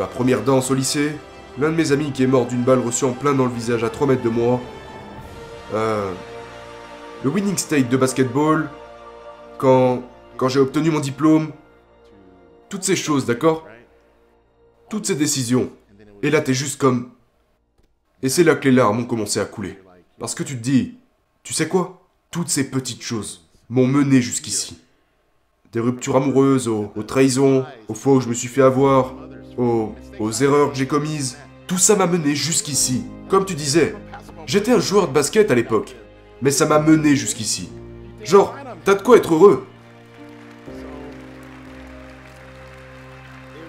Ma 0.00 0.06
première 0.06 0.42
danse 0.42 0.70
au 0.70 0.74
lycée, 0.74 1.12
l'un 1.58 1.70
de 1.70 1.76
mes 1.76 1.92
amis 1.92 2.10
qui 2.10 2.22
est 2.22 2.26
mort 2.26 2.46
d'une 2.46 2.62
balle 2.62 2.78
reçue 2.78 3.04
en 3.04 3.12
plein 3.12 3.34
dans 3.34 3.44
le 3.44 3.52
visage 3.52 3.84
à 3.84 3.90
3 3.90 4.06
mètres 4.06 4.22
de 4.22 4.30
moi. 4.30 4.58
Euh, 5.74 6.10
le 7.22 7.28
winning 7.28 7.58
state 7.58 7.90
de 7.90 7.98
basketball. 7.98 8.70
Quand, 9.58 10.02
quand 10.38 10.48
j'ai 10.48 10.58
obtenu 10.58 10.90
mon 10.90 11.00
diplôme. 11.00 11.52
Toutes 12.70 12.82
ces 12.82 12.96
choses, 12.96 13.26
d'accord? 13.26 13.66
Toutes 14.88 15.04
ces 15.04 15.16
décisions. 15.16 15.70
Et 16.22 16.30
là, 16.30 16.40
t'es 16.40 16.54
juste 16.54 16.80
comme. 16.80 17.10
Et 18.22 18.30
c'est 18.30 18.42
là 18.42 18.54
que 18.54 18.66
les 18.70 18.74
larmes 18.74 19.00
ont 19.00 19.04
commencé 19.04 19.38
à 19.38 19.44
couler. 19.44 19.78
Parce 20.18 20.34
que 20.34 20.42
tu 20.42 20.56
te 20.56 20.62
dis, 20.62 20.96
tu 21.42 21.52
sais 21.52 21.68
quoi? 21.68 22.08
Toutes 22.30 22.48
ces 22.48 22.70
petites 22.70 23.02
choses 23.02 23.50
m'ont 23.68 23.86
mené 23.86 24.22
jusqu'ici. 24.22 24.78
Des 25.74 25.80
ruptures 25.80 26.16
amoureuses, 26.16 26.68
aux, 26.68 26.90
aux 26.96 27.02
trahisons, 27.02 27.66
aux 27.88 27.94
fois 27.94 28.14
où 28.14 28.20
je 28.22 28.30
me 28.30 28.34
suis 28.34 28.48
fait 28.48 28.62
avoir, 28.62 29.14
aux, 29.60 29.94
aux 30.18 30.32
erreurs 30.32 30.72
que 30.72 30.76
j'ai 30.78 30.86
commises. 30.86 31.36
Tout 31.66 31.78
ça 31.78 31.94
m'a 31.94 32.06
mené 32.06 32.34
jusqu'ici. 32.34 33.04
Comme 33.28 33.44
tu 33.44 33.54
disais, 33.54 33.94
j'étais 34.46 34.72
un 34.72 34.80
joueur 34.80 35.08
de 35.08 35.12
basket 35.12 35.50
à 35.50 35.54
l'époque. 35.54 35.94
Mais 36.42 36.50
ça 36.50 36.66
m'a 36.66 36.78
mené 36.78 37.14
jusqu'ici. 37.14 37.70
Genre, 38.24 38.54
t'as 38.84 38.94
de 38.94 39.02
quoi 39.02 39.16
être 39.16 39.34
heureux. 39.34 39.66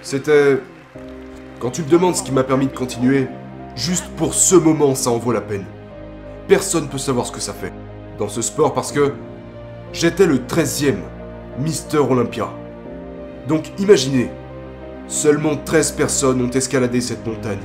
C'était... 0.01 0.57
Quand 1.59 1.69
tu 1.69 1.83
me 1.83 1.89
demandes 1.89 2.15
ce 2.15 2.23
qui 2.23 2.31
m'a 2.31 2.43
permis 2.43 2.65
de 2.67 2.75
continuer, 2.75 3.27
juste 3.75 4.07
pour 4.17 4.33
ce 4.33 4.55
moment, 4.55 4.95
ça 4.95 5.11
en 5.11 5.17
vaut 5.17 5.31
la 5.31 5.41
peine. 5.41 5.65
Personne 6.47 6.87
peut 6.87 6.97
savoir 6.97 7.27
ce 7.27 7.31
que 7.31 7.39
ça 7.39 7.53
fait 7.53 7.71
dans 8.17 8.29
ce 8.29 8.41
sport 8.41 8.73
parce 8.73 8.91
que 8.91 9.13
j'étais 9.93 10.25
le 10.25 10.37
13e 10.39 10.95
Mister 11.59 11.97
Olympia. 11.97 12.49
Donc 13.47 13.65
imaginez, 13.79 14.31
seulement 15.07 15.55
13 15.55 15.91
personnes 15.93 16.41
ont 16.41 16.49
escaladé 16.49 17.01
cette 17.01 17.25
montagne. 17.25 17.59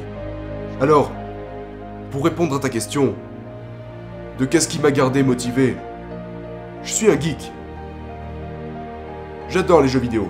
Alors, 0.81 1.11
pour 2.11 2.25
répondre 2.25 2.57
à 2.57 2.59
ta 2.59 2.69
question, 2.69 3.14
de 4.38 4.45
qu'est-ce 4.45 4.69
qui 4.69 4.78
m'a 4.78 4.90
gardé 4.90 5.23
motivé? 5.23 5.76
Je 6.83 6.93
suis 6.93 7.11
un 7.11 7.19
geek. 7.19 7.50
J'adore 9.49 9.83
les 9.83 9.88
jeux 9.88 10.00
vidéo. 10.00 10.28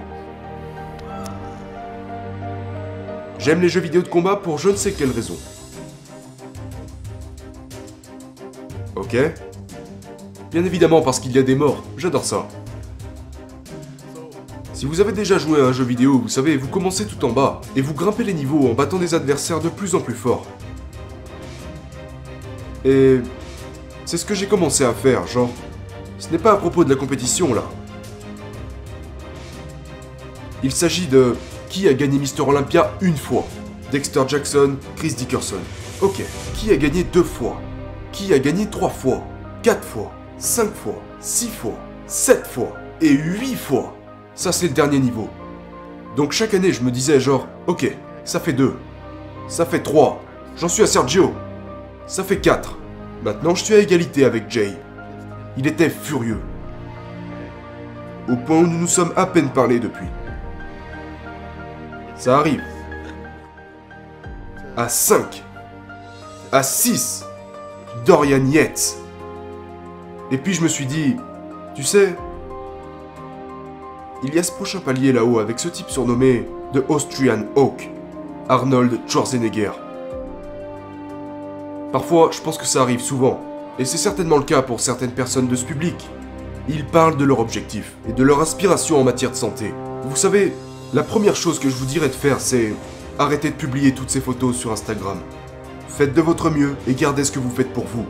J'aime 3.39 3.61
les 3.61 3.69
jeux 3.69 3.81
vidéo 3.81 4.03
de 4.03 4.09
combat 4.09 4.37
pour 4.37 4.59
je 4.59 4.71
ne 4.71 4.77
sais 4.77 4.93
quelle 4.93 5.11
raison. 5.11 5.37
Ok 8.95 9.17
Bien 10.51 10.65
évidemment 10.65 11.03
parce 11.03 11.21
qu'il 11.21 11.33
y 11.33 11.39
a 11.39 11.43
des 11.43 11.55
morts, 11.55 11.83
j'adore 11.99 12.25
ça. 12.25 12.49
Si 14.87 14.89
vous 14.89 15.01
avez 15.01 15.11
déjà 15.11 15.37
joué 15.37 15.61
à 15.61 15.65
un 15.65 15.73
jeu 15.73 15.83
vidéo, 15.83 16.21
vous 16.21 16.29
savez, 16.29 16.57
vous 16.57 16.69
commencez 16.69 17.07
tout 17.07 17.25
en 17.25 17.31
bas, 17.31 17.61
et 17.75 17.81
vous 17.81 17.93
grimpez 17.93 18.23
les 18.23 18.33
niveaux 18.33 18.71
en 18.71 18.73
battant 18.73 19.01
des 19.01 19.15
adversaires 19.15 19.59
de 19.59 19.69
plus 19.69 19.97
en 19.97 20.01
plus 20.01 20.15
forts. 20.15 20.47
Et... 22.85 23.19
C'est 24.05 24.17
ce 24.17 24.25
que 24.25 24.33
j'ai 24.33 24.47
commencé 24.47 24.85
à 24.85 24.93
faire, 24.93 25.27
genre... 25.27 25.51
Ce 26.21 26.31
n'est 26.31 26.39
pas 26.39 26.53
à 26.53 26.57
propos 26.57 26.85
de 26.85 26.91
la 26.91 26.95
compétition, 26.95 27.53
là. 27.53 27.65
Il 30.63 30.71
s'agit 30.71 31.09
de... 31.09 31.35
Qui 31.69 31.89
a 31.89 31.93
gagné 31.93 32.21
Mister 32.21 32.43
Olympia 32.43 32.93
une 33.01 33.17
fois 33.17 33.45
Dexter 33.91 34.23
Jackson, 34.29 34.77
Chris 34.95 35.15
Dickerson. 35.15 35.59
Ok. 36.01 36.23
Qui 36.55 36.71
a 36.71 36.77
gagné 36.77 37.03
deux 37.03 37.25
fois? 37.25 37.61
Qui 38.13 38.33
a 38.33 38.39
gagné 38.39 38.67
trois 38.67 38.91
fois? 38.91 39.25
Quatre 39.65 39.85
fois? 39.85 40.13
Cinq 40.39 40.73
fois? 40.73 41.03
Six 41.19 41.49
fois? 41.49 41.77
Sept 42.07 42.47
fois? 42.47 42.73
Et 43.01 43.11
huit 43.11 43.57
fois? 43.57 43.96
Ça 44.37 44.53
c'est 44.53 44.69
le 44.69 44.75
dernier 44.75 45.01
niveau. 45.01 45.29
Donc 46.15 46.33
chaque 46.33 46.55
année 46.55 46.73
je 46.73 46.83
me 46.83 46.91
disais 46.91 47.19
genre, 47.19 47.49
ok, 47.67 47.91
ça 48.25 48.39
fait 48.39 48.53
deux. 48.53 48.77
Ça 49.49 49.65
fait 49.65 49.83
trois. 49.83 50.23
J'en 50.57 50.69
suis 50.69 50.83
à 50.83 50.87
Sergio. 50.87 51.33
Ça 52.07 52.23
fait 52.23 52.39
quatre. 52.39 52.79
Maintenant 53.25 53.55
je 53.55 53.65
suis 53.65 53.75
à 53.75 53.79
égalité 53.79 54.25
avec 54.25 54.51
Jay. 54.51 54.73
Il 55.57 55.67
était 55.67 55.89
furieux. 55.89 56.41
Au 58.29 58.37
point 58.37 58.59
où 58.59 58.67
nous 58.67 58.79
nous 58.79 58.87
sommes 58.87 59.13
à 59.17 59.25
peine 59.25 59.49
parlé 59.49 59.81
depuis. 59.81 60.07
Ça 62.17 62.39
arrive. 62.39 62.63
À 64.77 64.89
5. 64.89 65.43
À 66.53 66.63
6. 66.63 67.25
Dorian 68.05 68.45
Yates. 68.47 68.97
Et 70.31 70.39
puis 70.39 70.53
je 70.53 70.63
me 70.63 70.69
suis 70.69 70.87
dit, 70.87 71.17
tu 71.75 71.83
sais, 71.83 72.17
il 74.27 74.35
y 74.35 74.39
a 74.41 74.43
ce 74.43 74.51
prochain 74.51 74.81
palier 74.81 75.13
là-haut 75.13 75.39
avec 75.39 75.61
ce 75.61 75.69
type 75.69 75.89
surnommé 75.89 76.49
The 76.75 76.83
Austrian 76.89 77.45
Hawk, 77.55 77.89
Arnold 78.49 78.99
Schwarzenegger. 79.07 79.71
Parfois, 81.93 82.31
je 82.33 82.41
pense 82.41 82.59
que 82.59 82.67
ça 82.67 82.83
arrive 82.83 83.01
souvent, 83.01 83.41
et 83.79 83.85
c'est 83.85 83.97
certainement 83.97 84.39
le 84.39 84.43
cas 84.43 84.63
pour 84.63 84.81
certaines 84.81 85.13
personnes 85.13 85.47
de 85.47 85.55
ce 85.55 85.65
public. 85.65 86.11
Ils 86.69 86.85
parlent 86.85 87.17
de 87.17 87.25
leur 87.25 87.39
objectif 87.39 87.93
et 88.09 88.13
de 88.13 88.23
leur 88.25 88.41
aspiration 88.41 89.01
en 89.01 89.05
matière 89.05 89.31
de 89.31 89.37
santé. 89.37 89.73
Vous 90.03 90.17
savez, 90.17 90.53
la 90.93 91.05
première 91.05 91.37
chose 91.37 91.61
que 91.61 91.71
je 91.71 91.77
vous 91.77 91.87
dirais 91.87 92.09
de 92.09 92.13
faire, 92.13 92.41
c'est 92.41 92.75
arrêter 93.21 93.51
de 93.51 93.55
publier 93.55 93.93
toutes 93.93 94.11
ces 94.11 94.21
photos 94.21 94.57
sur 94.57 94.73
Instagram. 94.73 95.19
Faites 95.89 96.15
de 96.15 96.21
votre 96.21 96.51
mieux 96.51 96.75
et 96.89 96.95
gardez 96.95 97.23
ce 97.23 97.31
que 97.31 97.39
vous 97.39 97.51
faites 97.51 97.73
pour 97.73 97.85
vous. 97.85 98.05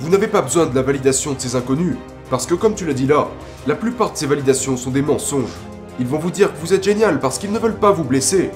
Vous 0.00 0.10
n'avez 0.10 0.28
pas 0.28 0.42
besoin 0.42 0.66
de 0.66 0.74
la 0.74 0.82
validation 0.82 1.32
de 1.32 1.40
ces 1.40 1.56
inconnus, 1.56 1.96
parce 2.28 2.44
que 2.44 2.54
comme 2.54 2.74
tu 2.74 2.84
l'as 2.84 2.92
dit 2.92 3.06
là, 3.06 3.28
la 3.66 3.74
plupart 3.76 4.12
de 4.12 4.16
ces 4.16 4.26
validations 4.26 4.76
sont 4.76 4.90
des 4.90 5.02
mensonges. 5.02 5.52
Ils 6.00 6.06
vont 6.06 6.18
vous 6.18 6.30
dire 6.30 6.52
que 6.52 6.58
vous 6.58 6.74
êtes 6.74 6.82
génial 6.82 7.20
parce 7.20 7.38
qu'ils 7.38 7.52
ne 7.52 7.58
veulent 7.58 7.78
pas 7.78 7.92
vous 7.92 8.04
blesser. 8.04 8.50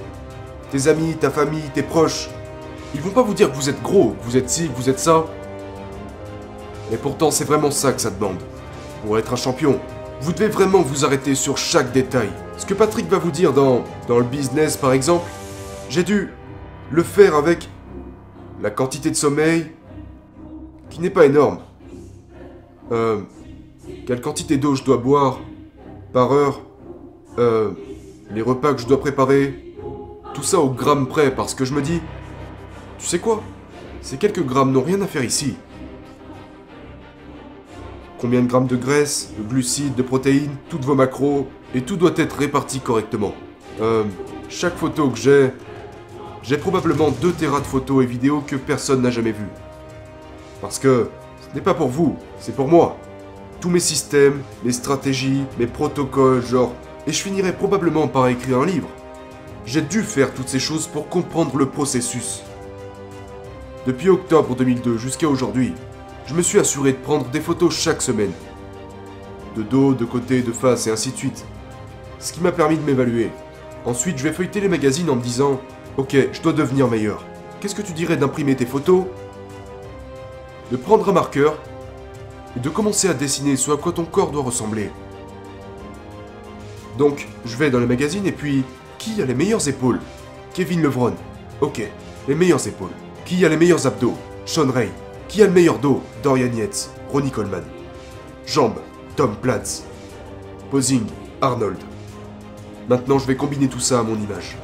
Tes 0.70 0.88
amis, 0.88 1.14
ta 1.14 1.30
famille, 1.30 1.70
tes 1.74 1.82
proches, 1.82 2.28
ils 2.94 3.00
vont 3.00 3.10
pas 3.10 3.22
vous 3.22 3.34
dire 3.34 3.50
que 3.50 3.56
vous 3.56 3.68
êtes 3.68 3.80
gros, 3.82 4.10
que 4.18 4.24
vous 4.24 4.36
êtes 4.36 4.50
ci, 4.50 4.68
que 4.68 4.76
vous 4.76 4.88
êtes 4.90 4.98
ça. 4.98 5.24
Et 6.92 6.96
pourtant, 6.96 7.30
c'est 7.30 7.44
vraiment 7.44 7.70
ça 7.70 7.92
que 7.92 8.00
ça 8.00 8.10
demande. 8.10 8.38
Pour 9.04 9.18
être 9.18 9.32
un 9.32 9.36
champion, 9.36 9.78
vous 10.20 10.32
devez 10.32 10.48
vraiment 10.48 10.82
vous 10.82 11.04
arrêter 11.04 11.34
sur 11.34 11.56
chaque 11.56 11.92
détail. 11.92 12.30
Ce 12.56 12.66
que 12.66 12.74
Patrick 12.74 13.08
va 13.08 13.18
vous 13.18 13.30
dire 13.30 13.52
dans, 13.52 13.84
dans 14.08 14.18
le 14.18 14.24
business, 14.24 14.76
par 14.76 14.92
exemple, 14.92 15.28
j'ai 15.88 16.02
dû 16.02 16.32
le 16.90 17.02
faire 17.02 17.36
avec 17.36 17.68
la 18.62 18.70
quantité 18.70 19.10
de 19.10 19.16
sommeil, 19.16 19.72
qui 20.90 21.00
n'est 21.00 21.10
pas 21.10 21.26
énorme. 21.26 21.58
Euh, 22.92 23.20
quelle 24.06 24.20
quantité 24.20 24.56
d'eau 24.56 24.74
je 24.74 24.84
dois 24.84 24.96
boire 24.96 25.40
par 26.12 26.32
heure 26.32 26.60
Euh, 27.38 27.72
les 28.30 28.40
repas 28.40 28.72
que 28.72 28.80
je 28.80 28.86
dois 28.86 28.98
préparer 28.98 29.74
Tout 30.32 30.42
ça 30.42 30.58
au 30.58 30.70
gramme 30.70 31.06
près 31.06 31.34
parce 31.34 31.54
que 31.54 31.66
je 31.66 31.74
me 31.74 31.82
dis, 31.82 32.00
tu 32.98 33.06
sais 33.06 33.18
quoi? 33.18 33.42
Ces 34.00 34.16
quelques 34.16 34.42
grammes 34.42 34.72
n'ont 34.72 34.82
rien 34.82 35.00
à 35.02 35.06
faire 35.06 35.24
ici. 35.24 35.56
Combien 38.18 38.40
de 38.40 38.46
grammes 38.46 38.66
de 38.66 38.76
graisse, 38.76 39.32
de 39.38 39.42
glucides, 39.42 39.94
de 39.94 40.02
protéines, 40.02 40.56
toutes 40.70 40.84
vos 40.84 40.94
macros, 40.94 41.46
et 41.74 41.82
tout 41.82 41.96
doit 41.96 42.14
être 42.16 42.38
réparti 42.38 42.80
correctement. 42.80 43.34
Euh, 43.80 44.04
chaque 44.48 44.76
photo 44.76 45.10
que 45.10 45.18
j'ai, 45.18 45.50
j'ai 46.42 46.56
probablement 46.56 47.10
2 47.10 47.32
terras 47.32 47.60
de 47.60 47.66
photos 47.66 48.02
et 48.04 48.06
vidéos 48.06 48.42
que 48.46 48.56
personne 48.56 49.02
n'a 49.02 49.10
jamais 49.10 49.32
vues. 49.32 49.52
Parce 50.62 50.78
que 50.78 51.10
ce 51.40 51.54
n'est 51.54 51.62
pas 51.62 51.74
pour 51.74 51.88
vous, 51.88 52.16
c'est 52.38 52.54
pour 52.54 52.68
moi. 52.68 52.96
Tous 53.60 53.70
mes 53.70 53.80
systèmes, 53.80 54.42
mes 54.64 54.72
stratégies, 54.72 55.44
mes 55.58 55.66
protocoles, 55.66 56.44
genre, 56.44 56.74
et 57.06 57.12
je 57.12 57.22
finirai 57.22 57.52
probablement 57.52 58.06
par 58.06 58.28
écrire 58.28 58.60
un 58.60 58.66
livre. 58.66 58.88
J'ai 59.64 59.80
dû 59.80 60.02
faire 60.02 60.34
toutes 60.34 60.48
ces 60.48 60.58
choses 60.58 60.86
pour 60.86 61.08
comprendre 61.08 61.56
le 61.56 61.66
processus. 61.66 62.42
Depuis 63.86 64.10
octobre 64.10 64.54
2002 64.54 64.98
jusqu'à 64.98 65.28
aujourd'hui, 65.28 65.72
je 66.26 66.34
me 66.34 66.42
suis 66.42 66.58
assuré 66.58 66.92
de 66.92 66.98
prendre 66.98 67.26
des 67.30 67.40
photos 67.40 67.74
chaque 67.74 68.02
semaine. 68.02 68.32
De 69.56 69.62
dos, 69.62 69.94
de 69.94 70.04
côté, 70.04 70.42
de 70.42 70.52
face 70.52 70.86
et 70.86 70.90
ainsi 70.90 71.12
de 71.12 71.16
suite. 71.16 71.46
Ce 72.18 72.32
qui 72.32 72.40
m'a 72.40 72.52
permis 72.52 72.76
de 72.76 72.82
m'évaluer. 72.82 73.30
Ensuite, 73.84 74.18
je 74.18 74.24
vais 74.24 74.32
feuilleter 74.32 74.60
les 74.60 74.68
magazines 74.68 75.08
en 75.08 75.16
me 75.16 75.22
disant 75.22 75.60
Ok, 75.96 76.14
je 76.32 76.42
dois 76.42 76.52
devenir 76.52 76.88
meilleur. 76.88 77.24
Qu'est-ce 77.60 77.74
que 77.74 77.82
tu 77.82 77.92
dirais 77.92 78.16
d'imprimer 78.16 78.54
tes 78.54 78.66
photos? 78.66 79.04
De 80.70 80.76
prendre 80.76 81.08
un 81.08 81.12
marqueur 81.12 81.56
et 82.56 82.60
de 82.60 82.68
commencer 82.68 83.08
à 83.08 83.14
dessiner 83.14 83.56
ce 83.56 83.70
à 83.70 83.76
quoi 83.76 83.92
ton 83.92 84.04
corps 84.04 84.30
doit 84.30 84.42
ressembler. 84.42 84.90
Donc, 86.98 87.28
je 87.44 87.56
vais 87.56 87.70
dans 87.70 87.80
les 87.80 87.86
magazines 87.86 88.26
et 88.26 88.32
puis, 88.32 88.64
qui 88.98 89.20
a 89.20 89.26
les 89.26 89.34
meilleures 89.34 89.68
épaules? 89.68 90.00
Kevin 90.54 90.82
Levron. 90.82 91.14
Ok, 91.60 91.82
les 92.26 92.34
meilleures 92.34 92.66
épaules. 92.66 92.90
Qui 93.26 93.44
a 93.44 93.48
les 93.48 93.56
meilleurs 93.56 93.86
abdos? 93.86 94.14
Sean 94.46 94.70
Ray. 94.70 94.88
Qui 95.28 95.42
a 95.42 95.46
le 95.46 95.52
meilleur 95.52 95.78
dos? 95.78 96.00
Dorian 96.22 96.52
Yates. 96.52 96.90
Ronnie 97.12 97.30
Coleman. 97.30 97.64
Jambes 98.46 98.78
Tom 99.16 99.34
Platz. 99.42 99.84
Posing 100.70 101.04
Arnold. 101.40 101.78
Maintenant, 102.88 103.18
je 103.18 103.26
vais 103.26 103.36
combiner 103.36 103.68
tout 103.68 103.80
ça 103.80 104.00
à 104.00 104.02
mon 104.02 104.14
image. 104.14 104.56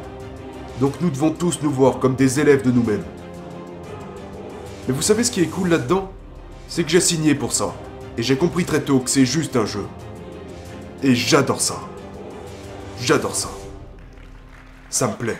Donc 0.81 0.95
nous 1.01 1.11
devons 1.11 1.31
tous 1.31 1.61
nous 1.63 1.71
voir 1.71 1.99
comme 1.99 2.15
des 2.15 2.41
élèves 2.41 2.63
de 2.63 2.71
nous-mêmes. 2.71 3.05
Mais 4.87 4.95
vous 4.95 5.03
savez 5.03 5.25
ce 5.25 5.31
qui 5.31 5.43
est 5.43 5.47
cool 5.47 5.69
là-dedans? 5.69 6.11
C'est 6.75 6.85
que 6.85 6.89
j'ai 6.89 7.03
signé 7.03 7.35
pour 7.35 7.53
ça. 7.53 7.75
Et 8.17 8.23
j'ai 8.23 8.35
compris 8.35 8.65
très 8.65 8.81
tôt 8.81 9.01
que 9.01 9.11
c'est 9.11 9.27
juste 9.27 9.57
un 9.57 9.67
jeu. 9.67 9.85
Et 11.03 11.15
j'adore 11.15 11.61
ça. 11.61 11.79
J'adore 12.99 13.37
ça. 13.37 13.51
Ça 14.89 15.09
me 15.09 15.13
plaît. 15.13 15.39